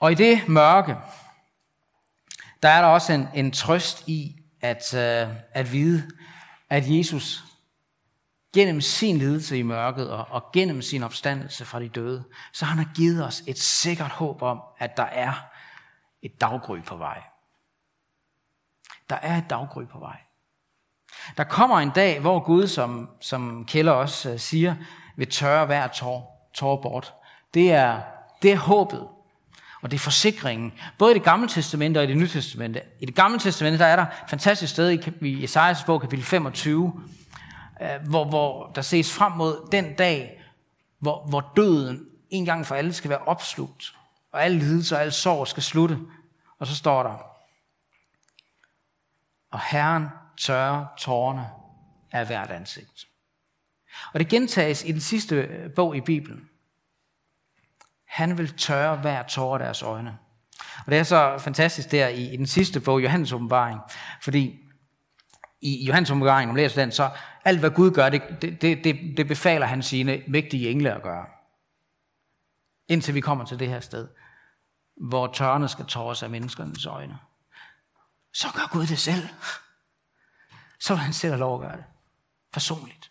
Og 0.00 0.12
i 0.12 0.14
det 0.14 0.48
mørke, 0.48 0.96
der 2.62 2.68
er 2.68 2.80
der 2.80 2.88
også 2.88 3.12
en, 3.12 3.28
en 3.34 3.52
trøst 3.52 4.08
i 4.08 4.36
at, 4.60 4.94
øh, 4.94 5.28
at 5.52 5.72
vide, 5.72 6.10
at 6.70 6.84
Jesus 6.86 7.44
gennem 8.52 8.80
sin 8.80 9.18
lidelse 9.18 9.58
i 9.58 9.62
mørket 9.62 10.10
og, 10.10 10.26
og 10.30 10.52
gennem 10.52 10.82
sin 10.82 11.02
opstandelse 11.02 11.64
fra 11.64 11.80
de 11.80 11.88
døde, 11.88 12.24
så 12.52 12.64
han 12.64 12.78
har 12.78 12.88
givet 12.94 13.26
os 13.26 13.42
et 13.46 13.58
sikkert 13.58 14.10
håb 14.10 14.42
om, 14.42 14.60
at 14.78 14.96
der 14.96 15.02
er 15.02 15.32
et 16.22 16.40
daggry 16.40 16.82
på 16.82 16.96
vej. 16.96 17.22
Der 19.10 19.16
er 19.16 19.38
et 19.38 19.50
daggry 19.50 19.86
på 19.86 19.98
vej. 19.98 20.16
Der 21.36 21.44
kommer 21.44 21.78
en 21.78 21.90
dag, 21.90 22.20
hvor 22.20 22.40
Gud, 22.40 22.66
som, 22.66 23.10
som 23.20 23.64
Keller 23.64 23.92
også 23.92 24.30
øh, 24.30 24.38
siger, 24.38 24.74
vil 25.16 25.30
tørre 25.30 25.66
hver 25.66 25.88
tår, 25.88 26.50
tår 26.54 26.82
bort. 26.82 27.14
Det 27.54 27.72
er, 27.72 28.00
det 28.42 28.52
er 28.52 28.56
håbet, 28.56 29.08
og 29.82 29.90
det 29.90 29.94
er 29.96 29.98
forsikringen. 29.98 30.72
Både 30.98 31.10
i 31.10 31.14
det 31.14 31.22
gamle 31.22 31.48
testamente 31.48 31.98
og 31.98 32.04
i 32.04 32.06
det 32.06 32.16
nye 32.16 32.28
testamente. 32.28 32.82
I 33.00 33.06
det 33.06 33.14
gamle 33.14 33.38
testamente, 33.38 33.78
der 33.78 33.86
er 33.86 33.96
der 33.96 34.02
et 34.02 34.30
fantastisk 34.30 34.72
sted 34.72 34.90
i, 34.90 35.26
i 35.26 35.44
Esajas 35.44 35.84
bog, 35.84 36.00
kapitel 36.00 36.24
25, 36.24 37.02
Øh, 37.80 38.08
hvor, 38.08 38.24
hvor 38.24 38.72
der 38.74 38.82
ses 38.82 39.14
frem 39.14 39.32
mod 39.32 39.68
den 39.72 39.94
dag, 39.94 40.42
hvor, 40.98 41.26
hvor 41.26 41.52
døden 41.56 42.06
en 42.30 42.44
gang 42.44 42.66
for 42.66 42.74
alle 42.74 42.92
skal 42.92 43.10
være 43.10 43.18
opslugt, 43.18 43.94
og 44.32 44.44
alle 44.44 44.58
lidelser 44.58 44.96
og 44.96 45.02
alle 45.02 45.12
sorg 45.12 45.48
skal 45.48 45.62
slutte. 45.62 45.98
Og 46.58 46.66
så 46.66 46.76
står 46.76 47.02
der, 47.02 47.16
og 49.50 49.60
Herren 49.70 50.08
tørrer 50.36 50.86
tårerne 50.98 51.46
af 52.12 52.26
hvert 52.26 52.50
ansigt. 52.50 53.06
Og 54.12 54.20
det 54.20 54.28
gentages 54.28 54.84
i 54.84 54.92
den 54.92 55.00
sidste 55.00 55.36
øh, 55.36 55.70
bog 55.72 55.96
i 55.96 56.00
Bibelen. 56.00 56.48
Han 58.04 58.38
vil 58.38 58.56
tørre 58.56 58.96
hver 58.96 59.22
tårer 59.22 59.58
af 59.58 59.58
deres 59.58 59.82
øjne. 59.82 60.18
Og 60.86 60.92
det 60.92 60.98
er 60.98 61.02
så 61.02 61.38
fantastisk 61.38 61.90
der 61.90 62.08
i, 62.08 62.34
i 62.34 62.36
den 62.36 62.46
sidste 62.46 62.80
bog, 62.80 63.02
Johannes 63.02 63.32
åbenbaring, 63.32 63.80
fordi 64.22 64.69
i 65.60 65.84
Johannes 65.84 66.10
omgang, 66.10 66.42
om 66.42 66.54
man 66.54 66.62
læser 66.62 66.82
den, 66.82 66.92
så 66.92 67.10
alt 67.44 67.60
hvad 67.60 67.70
Gud 67.70 67.90
gør, 67.90 68.08
det, 68.08 68.22
det, 68.42 68.84
det, 68.84 69.16
det 69.16 69.28
befaler 69.28 69.66
han 69.66 69.82
sine 69.82 70.22
mægtige 70.28 70.70
engle 70.70 70.94
at 70.94 71.02
gøre. 71.02 71.26
Indtil 72.88 73.14
vi 73.14 73.20
kommer 73.20 73.44
til 73.44 73.58
det 73.58 73.68
her 73.68 73.80
sted, 73.80 74.08
hvor 74.96 75.26
tørrene 75.26 75.68
skal 75.68 75.86
tåres 75.86 76.22
af 76.22 76.30
menneskernes 76.30 76.86
øjne. 76.86 77.18
Så 78.32 78.48
gør 78.54 78.68
Gud 78.72 78.86
det 78.86 78.98
selv. 78.98 79.28
Så 80.80 80.94
vil 80.94 81.02
han 81.02 81.12
selv 81.12 81.32
have 81.32 81.40
lov 81.40 81.54
at 81.54 81.68
gøre 81.68 81.76
det. 81.76 81.84
Personligt. 82.52 83.10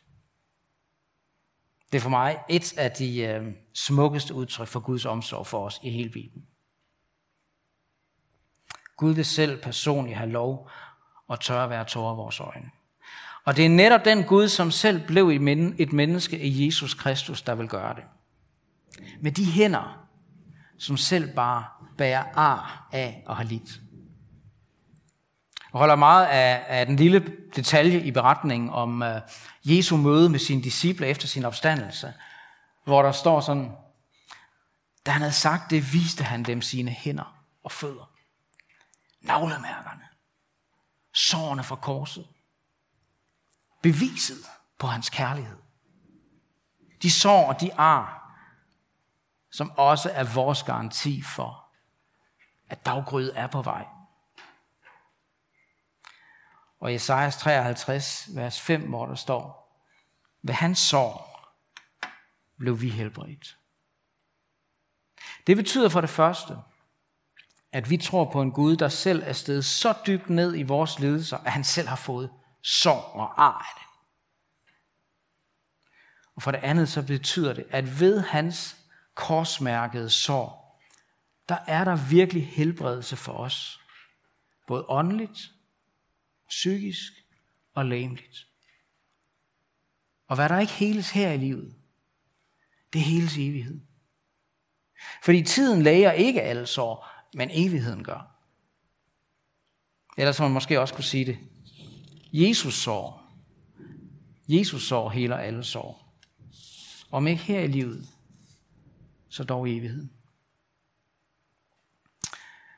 Det 1.91 1.97
er 1.97 2.01
for 2.01 2.09
mig 2.09 2.39
et 2.49 2.77
af 2.77 2.91
de 2.91 3.21
øh, 3.21 3.53
smukkeste 3.73 4.33
udtryk 4.33 4.67
for 4.67 4.79
Guds 4.79 5.05
omsorg 5.05 5.47
for 5.47 5.65
os 5.65 5.79
i 5.83 5.89
hele 5.89 6.09
Bibelen. 6.09 6.45
Gud 8.97 9.13
vil 9.13 9.25
selv 9.25 9.61
personligt 9.61 10.17
have 10.17 10.29
lov 10.29 10.69
og 11.29 11.39
tør 11.39 11.63
at 11.63 11.69
være 11.69 11.85
tårer 11.85 12.15
vores 12.15 12.39
øjne. 12.39 12.69
Og 13.45 13.57
det 13.57 13.65
er 13.65 13.69
netop 13.69 14.05
den 14.05 14.23
Gud, 14.23 14.47
som 14.47 14.71
selv 14.71 15.07
blev 15.07 15.29
et 15.77 15.93
menneske 15.93 16.39
i 16.39 16.65
Jesus 16.65 16.93
Kristus, 16.93 17.41
der 17.41 17.55
vil 17.55 17.67
gøre 17.67 17.95
det. 17.95 18.03
Med 19.21 19.31
de 19.31 19.45
hænder, 19.45 20.07
som 20.77 20.97
selv 20.97 21.35
bare 21.35 21.65
bærer 21.97 22.23
ar 22.35 22.87
af 22.91 23.23
og 23.25 23.37
har 23.37 23.43
lidt. 23.43 23.81
Jeg 25.73 25.79
holder 25.79 25.95
meget 25.95 26.25
af, 26.25 26.65
af 26.67 26.85
den 26.85 26.95
lille 26.95 27.33
detalje 27.55 27.99
i 27.99 28.11
beretningen 28.11 28.69
om 28.69 29.01
uh, 29.01 29.07
Jesu 29.63 29.97
møde 29.97 30.29
med 30.29 30.39
sine 30.39 30.63
disciple 30.63 31.07
efter 31.07 31.27
sin 31.27 31.45
opstandelse, 31.45 32.13
hvor 32.85 33.01
der 33.01 33.11
står 33.11 33.39
sådan, 33.39 33.71
da 35.05 35.11
han 35.11 35.21
havde 35.21 35.33
sagt 35.33 35.71
det, 35.71 35.93
viste 35.93 36.23
han 36.23 36.43
dem 36.43 36.61
sine 36.61 36.91
hænder 36.91 37.35
og 37.63 37.71
fødder. 37.71 38.11
Navlemærkerne. 39.21 40.08
Sårene 41.19 41.63
fra 41.63 41.75
korset. 41.75 42.27
Beviset 43.81 44.37
på 44.77 44.87
hans 44.87 45.09
kærlighed. 45.09 45.61
De 47.01 47.11
sår 47.11 47.53
og 47.53 47.61
de 47.61 47.73
ar, 47.73 48.35
som 49.51 49.71
også 49.77 50.09
er 50.09 50.33
vores 50.33 50.63
garanti 50.63 51.21
for, 51.21 51.65
at 52.69 52.85
daggryet 52.85 53.39
er 53.39 53.47
på 53.47 53.61
vej. 53.61 53.87
Og 56.79 56.91
i 56.91 56.95
Esajas 56.95 57.37
53, 57.37 58.29
vers 58.35 58.61
5, 58.61 58.89
hvor 58.89 59.05
der 59.05 59.15
står, 59.15 59.75
ved 60.41 60.53
hans 60.53 60.79
sår 60.79 61.29
blev 62.57 62.81
vi 62.81 62.89
helbredt. 62.89 63.57
Det 65.47 65.57
betyder 65.57 65.89
for 65.89 66.01
det 66.01 66.09
første, 66.09 66.57
at 67.71 67.89
vi 67.89 67.97
tror 67.97 68.31
på 68.31 68.41
en 68.41 68.51
Gud, 68.51 68.75
der 68.75 68.89
selv 68.89 69.23
er 69.25 69.33
stedet 69.33 69.65
så 69.65 69.93
dybt 70.07 70.29
ned 70.29 70.57
i 70.57 70.63
vores 70.63 70.99
lidelser, 70.99 71.37
at 71.37 71.51
han 71.51 71.63
selv 71.63 71.87
har 71.87 71.95
fået 71.95 72.31
sår 72.61 73.01
og 73.01 73.43
ar 73.43 73.57
af 73.57 73.79
det. 73.79 73.89
Og 76.35 76.41
for 76.41 76.51
det 76.51 76.59
andet 76.63 76.89
så 76.89 77.07
betyder 77.07 77.53
det, 77.53 77.65
at 77.69 77.99
ved 77.99 78.19
hans 78.19 78.75
korsmærkede 79.15 80.09
sår, 80.09 80.81
der 81.49 81.57
er 81.67 81.83
der 81.83 82.09
virkelig 82.09 82.47
helbredelse 82.47 83.15
for 83.15 83.33
os. 83.33 83.79
Både 84.67 84.85
åndeligt, 84.89 85.51
psykisk 86.49 87.13
og 87.73 87.85
læmeligt. 87.85 88.47
Og 90.27 90.35
hvad 90.35 90.49
der 90.49 90.59
ikke 90.59 90.73
heles 90.73 91.11
her 91.11 91.31
i 91.31 91.37
livet, 91.37 91.75
det 92.93 93.01
heles 93.01 93.37
i 93.37 93.49
evighed. 93.49 93.81
Fordi 95.23 95.43
tiden 95.43 95.81
læger 95.81 96.11
ikke 96.11 96.41
alle 96.41 96.65
sår, 96.65 97.18
men 97.33 97.49
evigheden 97.51 98.03
gør. 98.03 98.35
Ellers 100.17 100.39
man 100.39 100.51
måske 100.51 100.81
også 100.81 100.93
kunne 100.93 101.03
sige 101.03 101.25
det. 101.25 101.37
Jesus 102.33 102.73
sår. 102.73 103.23
Jesus 104.47 104.87
sår 104.87 105.09
heler 105.09 105.37
alle 105.37 105.63
sår. 105.63 106.15
Om 107.11 107.27
ikke 107.27 107.43
her 107.43 107.59
i 107.59 107.67
livet, 107.67 108.07
så 109.29 109.43
dog 109.43 109.69
i 109.69 109.77
evigheden. 109.77 110.11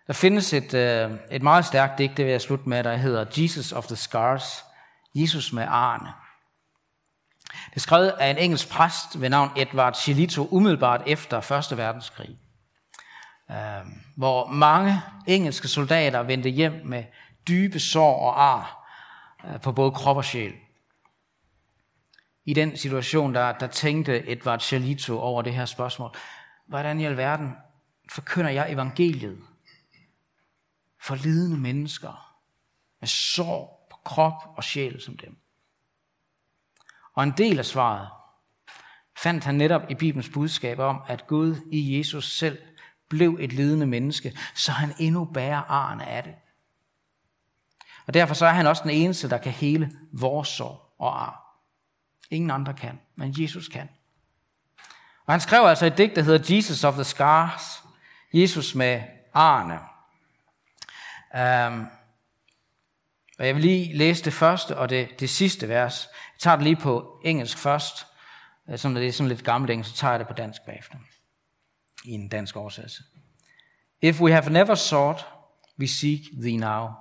Der 0.08 0.14
findes 0.14 0.54
et, 0.54 0.74
øh, 0.74 1.12
et 1.32 1.42
meget 1.42 1.66
stærkt 1.66 1.98
digt, 1.98 2.18
det 2.18 2.26
vil 2.26 2.32
jeg 2.32 2.42
slutte 2.42 2.70
med, 2.70 2.84
der 2.84 2.96
hedder 2.96 3.26
Jesus 3.38 3.72
of 3.72 3.88
the 3.88 3.96
Scars. 3.96 4.64
Jesus 5.16 5.54
med 5.54 5.66
arne. 5.68 6.14
Det 7.70 7.76
er 7.76 7.80
skrevet 7.80 8.10
af 8.10 8.30
en 8.30 8.38
engelsk 8.38 8.70
præst 8.70 9.22
ved 9.22 9.30
navn 9.30 9.50
Edward 9.58 9.94
Chilito 9.96 10.48
umiddelbart 10.52 11.02
efter 11.08 11.52
1. 11.72 11.78
verdenskrig. 11.78 12.38
Øhm, 13.52 14.02
hvor 14.16 14.48
mange 14.48 15.02
engelske 15.28 15.68
soldater 15.68 16.24
vendte 16.24 16.50
hjem 16.50 16.82
med 16.86 17.04
dybe 17.48 17.80
sår 17.80 18.20
og 18.20 18.44
ar 18.44 18.88
øh, 19.46 19.62
på 19.62 19.72
både 19.72 19.92
krop 19.92 20.18
og 20.18 20.26
sjæl. 20.26 20.54
I 22.46 22.54
den 22.54 22.78
situation, 22.78 23.36
der, 23.36 23.52
der 23.52 23.68
tænkte 23.68 24.32
Edward 24.32 24.60
Chalito 24.60 25.20
over 25.20 25.42
det 25.42 25.54
her 25.54 25.66
spørgsmål, 25.66 26.16
hvordan 26.68 27.00
i 27.00 27.06
alverden 27.06 27.56
forkynder 28.12 28.52
jeg 28.52 28.72
evangeliet 28.72 29.40
for 31.02 31.16
lidende 31.16 31.58
mennesker 31.58 32.38
med 33.00 33.08
sår 33.08 33.88
på 33.92 33.98
krop 34.06 34.54
og 34.58 34.64
sjæl 34.64 35.02
som 35.02 35.18
dem? 35.18 35.38
Og 37.14 37.24
en 37.24 37.34
del 37.38 37.60
af 37.60 37.66
svaret 37.66 38.10
fandt 39.18 39.44
han 39.44 39.56
netop 39.56 39.82
i 39.90 39.96
Bibelens 39.96 40.30
budskab 40.34 40.80
om, 40.80 41.02
at 41.08 41.28
Gud 41.28 41.56
i 41.72 41.98
Jesus 41.98 42.38
selv 42.38 42.58
blev 43.12 43.38
et 43.40 43.54
lidende 43.54 43.86
menneske, 43.86 44.38
så 44.56 44.72
han 44.72 44.94
endnu 45.00 45.26
bærer 45.26 45.62
arne 45.62 46.08
af 46.08 46.24
det. 46.24 46.36
Og 48.08 48.14
derfor 48.14 48.34
så 48.34 48.46
er 48.46 48.52
han 48.52 48.68
også 48.68 48.84
den 48.84 48.92
eneste, 48.92 49.30
der 49.30 49.38
kan 49.38 49.52
hele 49.52 49.92
vores 50.12 50.48
sorg 50.48 50.96
og 51.00 51.24
ar. 51.24 51.60
Ingen 52.30 52.52
andre 52.52 52.74
kan, 52.74 53.00
men 53.16 53.34
Jesus 53.38 53.68
kan. 53.68 53.90
Og 55.26 55.34
han 55.34 55.42
skrev 55.42 55.66
altså 55.66 55.86
et 55.86 55.98
digt, 55.98 56.16
der 56.16 56.22
hedder 56.22 56.56
Jesus 56.56 56.84
of 56.84 56.94
the 56.94 57.04
Scars. 57.04 57.84
Jesus 58.34 58.76
med 58.76 59.02
arne. 59.34 59.80
Um, 61.34 61.88
og 63.40 63.48
jeg 63.48 63.56
vil 63.56 63.62
lige 63.62 63.98
læse 63.98 64.24
det 64.24 64.34
første 64.34 64.78
og 64.78 64.90
det, 64.90 65.20
det 65.20 65.30
sidste 65.30 65.70
vers. 65.70 66.08
Jeg 66.14 66.40
tager 66.40 66.56
det 66.56 66.64
lige 66.64 66.76
på 66.76 67.22
engelsk 67.26 67.58
først. 67.58 68.08
Øh, 68.70 68.78
som 68.80 68.94
det 68.94 69.08
er 69.08 69.12
sådan 69.12 69.28
lidt 69.28 69.44
gammelt 69.44 69.72
engelsk, 69.72 69.92
så 69.92 69.98
tager 69.98 70.12
jeg 70.12 70.20
det 70.20 70.28
på 70.28 70.34
dansk 70.34 70.62
bagefter. 70.66 70.98
I 72.06 72.12
en 72.12 72.28
dansk 72.28 72.56
oversættelse. 72.56 73.04
If 74.02 74.20
we 74.20 74.32
have 74.32 74.50
never 74.50 74.76
sought, 74.76 75.26
we 75.78 75.88
seek 75.88 76.42
thee 76.42 76.58
now. 76.58 76.98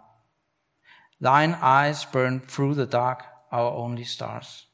Thine 1.22 1.54
eyes 1.62 2.06
burn 2.12 2.40
through 2.40 2.74
the 2.74 2.86
dark, 2.86 3.24
our 3.50 3.70
only 3.70 4.04
stars. 4.04 4.66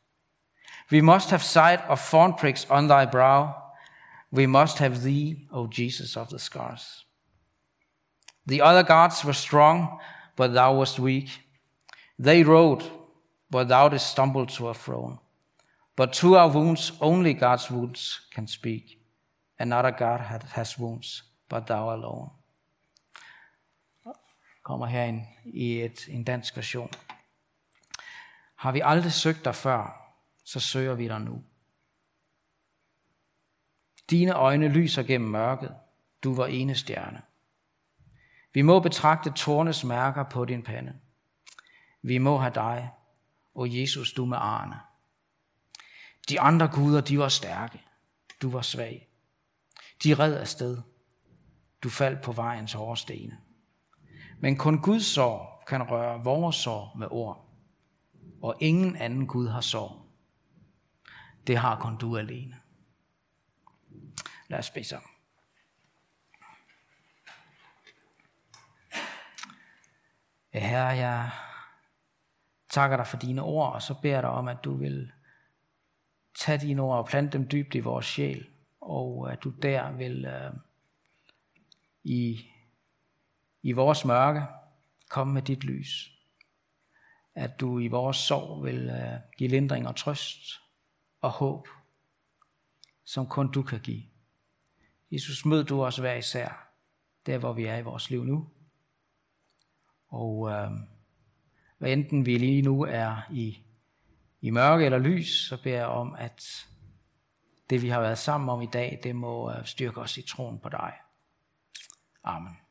We 0.90 1.00
must 1.00 1.30
have 1.30 1.42
sight 1.42 1.80
of 1.88 2.00
thorn 2.00 2.34
pricks 2.34 2.66
on 2.70 2.88
thy 2.88 3.06
brow. 3.06 3.54
We 4.30 4.46
must 4.46 4.78
have 4.78 5.02
thee, 5.02 5.48
O 5.50 5.66
Jesus 5.66 6.16
of 6.16 6.28
the 6.28 6.38
scars. 6.38 7.04
The 8.46 8.60
other 8.60 8.84
gods 8.84 9.24
were 9.24 9.32
strong, 9.32 9.98
but 10.36 10.52
thou 10.52 10.74
wast 10.74 10.98
weak. 10.98 11.28
They 12.18 12.44
rode, 12.44 12.84
but 13.50 13.68
thou 13.68 13.88
didst 13.88 14.10
stumble 14.10 14.46
to 14.46 14.68
a 14.68 14.74
throne. 14.74 15.18
But 15.96 16.12
to 16.14 16.36
our 16.36 16.48
wounds, 16.48 16.92
only 17.00 17.34
God's 17.34 17.70
wounds 17.70 18.20
can 18.30 18.46
speak. 18.46 19.00
Another 19.58 19.90
God 19.90 20.18
has 20.48 20.78
wounds, 20.78 21.24
but 21.48 21.66
thou 21.66 21.90
alone. 21.90 22.30
Kommer 24.62 24.86
her 24.86 25.02
ind 25.02 25.22
i 25.44 25.80
et, 25.80 26.08
en 26.08 26.24
dansk 26.24 26.56
version. 26.56 26.90
Har 28.56 28.72
vi 28.72 28.80
aldrig 28.84 29.12
søgt 29.12 29.44
dig 29.44 29.54
før, 29.54 30.12
så 30.44 30.60
søger 30.60 30.94
vi 30.94 31.08
dig 31.08 31.20
nu. 31.20 31.44
Dine 34.10 34.32
øjne 34.32 34.68
lyser 34.68 35.02
gennem 35.02 35.30
mørket. 35.30 35.74
Du 36.24 36.34
var 36.34 36.46
ene 36.46 36.74
stjerne. 36.74 37.22
Vi 38.52 38.62
må 38.62 38.80
betragte 38.80 39.30
tårnes 39.30 39.84
mærker 39.84 40.22
på 40.22 40.44
din 40.44 40.62
pande. 40.62 41.00
Vi 42.02 42.18
må 42.18 42.38
have 42.38 42.54
dig, 42.54 42.90
og 43.54 43.80
Jesus, 43.80 44.12
du 44.12 44.24
med 44.24 44.38
arne. 44.40 44.80
De 46.28 46.40
andre 46.40 46.68
guder, 46.68 47.00
de 47.00 47.18
var 47.18 47.28
stærke. 47.28 47.80
Du 48.42 48.50
var 48.50 48.62
svag. 48.62 49.05
De 50.04 50.14
red 50.14 50.36
afsted. 50.36 50.78
Du 51.82 51.90
faldt 51.90 52.22
på 52.22 52.32
vejens 52.32 52.72
hårde 52.72 53.00
stene. 53.00 53.38
Men 54.38 54.56
kun 54.56 54.82
Guds 54.82 55.06
sår 55.06 55.64
kan 55.66 55.82
røre 55.82 56.24
vores 56.24 56.56
sår 56.56 56.92
med 56.96 57.08
ord. 57.10 57.48
Og 58.42 58.56
ingen 58.60 58.96
anden 58.96 59.26
Gud 59.26 59.48
har 59.48 59.60
sår. 59.60 60.06
Det 61.46 61.56
har 61.56 61.80
kun 61.80 61.96
du 61.96 62.16
alene. 62.16 62.56
Lad 64.48 64.58
os 64.58 64.70
bede 64.70 64.84
sammen. 64.84 65.10
Ja, 70.54 70.68
Herre, 70.68 70.86
jeg 70.86 71.30
takker 72.70 72.96
dig 72.96 73.06
for 73.06 73.16
dine 73.16 73.42
ord, 73.42 73.72
og 73.72 73.82
så 73.82 73.94
beder 74.02 74.14
jeg 74.14 74.22
dig 74.22 74.30
om, 74.30 74.48
at 74.48 74.64
du 74.64 74.74
vil 74.74 75.12
tage 76.38 76.58
dine 76.58 76.82
ord 76.82 76.98
og 76.98 77.06
plante 77.06 77.38
dem 77.38 77.48
dybt 77.48 77.74
i 77.74 77.80
vores 77.80 78.06
sjæl, 78.06 78.48
og 78.90 79.32
at 79.32 79.44
du 79.44 79.50
der 79.50 79.92
vil 79.92 80.24
øh, 80.24 80.52
i, 82.04 82.46
i 83.62 83.72
vores 83.72 84.04
mørke 84.04 84.42
komme 85.08 85.34
med 85.34 85.42
dit 85.42 85.64
lys. 85.64 86.12
at 87.34 87.60
du 87.60 87.78
i 87.78 87.88
vores 87.88 88.16
sorg 88.16 88.64
vil 88.64 88.88
øh, 88.88 89.20
give 89.36 89.50
lindring 89.50 89.88
og 89.88 89.96
trøst 89.96 90.60
og 91.20 91.30
håb, 91.30 91.68
som 93.04 93.26
kun 93.26 93.52
du 93.52 93.62
kan 93.62 93.80
give. 93.80 94.02
Jesus, 95.10 95.44
mød 95.44 95.64
du 95.64 95.84
os 95.84 95.96
hver 95.96 96.14
især, 96.14 96.68
der 97.26 97.38
hvor 97.38 97.52
vi 97.52 97.64
er 97.64 97.76
i 97.76 97.82
vores 97.82 98.10
liv 98.10 98.24
nu. 98.24 98.48
Og 100.08 100.50
øh, 100.50 100.70
hvad 101.78 101.92
enten 101.92 102.26
vi 102.26 102.38
lige 102.38 102.62
nu 102.62 102.82
er 102.82 103.16
i, 103.32 103.58
i 104.40 104.50
mørke 104.50 104.84
eller 104.84 104.98
lys, 104.98 105.48
så 105.48 105.62
beder 105.62 105.76
jeg 105.76 105.86
om, 105.86 106.14
at 106.14 106.68
det 107.70 107.82
vi 107.82 107.88
har 107.88 108.00
været 108.00 108.18
sammen 108.18 108.48
om 108.48 108.62
i 108.62 108.66
dag, 108.66 109.00
det 109.02 109.16
må 109.16 109.50
øh, 109.50 109.64
styrke 109.64 110.00
os 110.00 110.16
i 110.16 110.22
troen 110.22 110.58
på 110.58 110.68
dig. 110.68 110.92
Amen. 112.24 112.65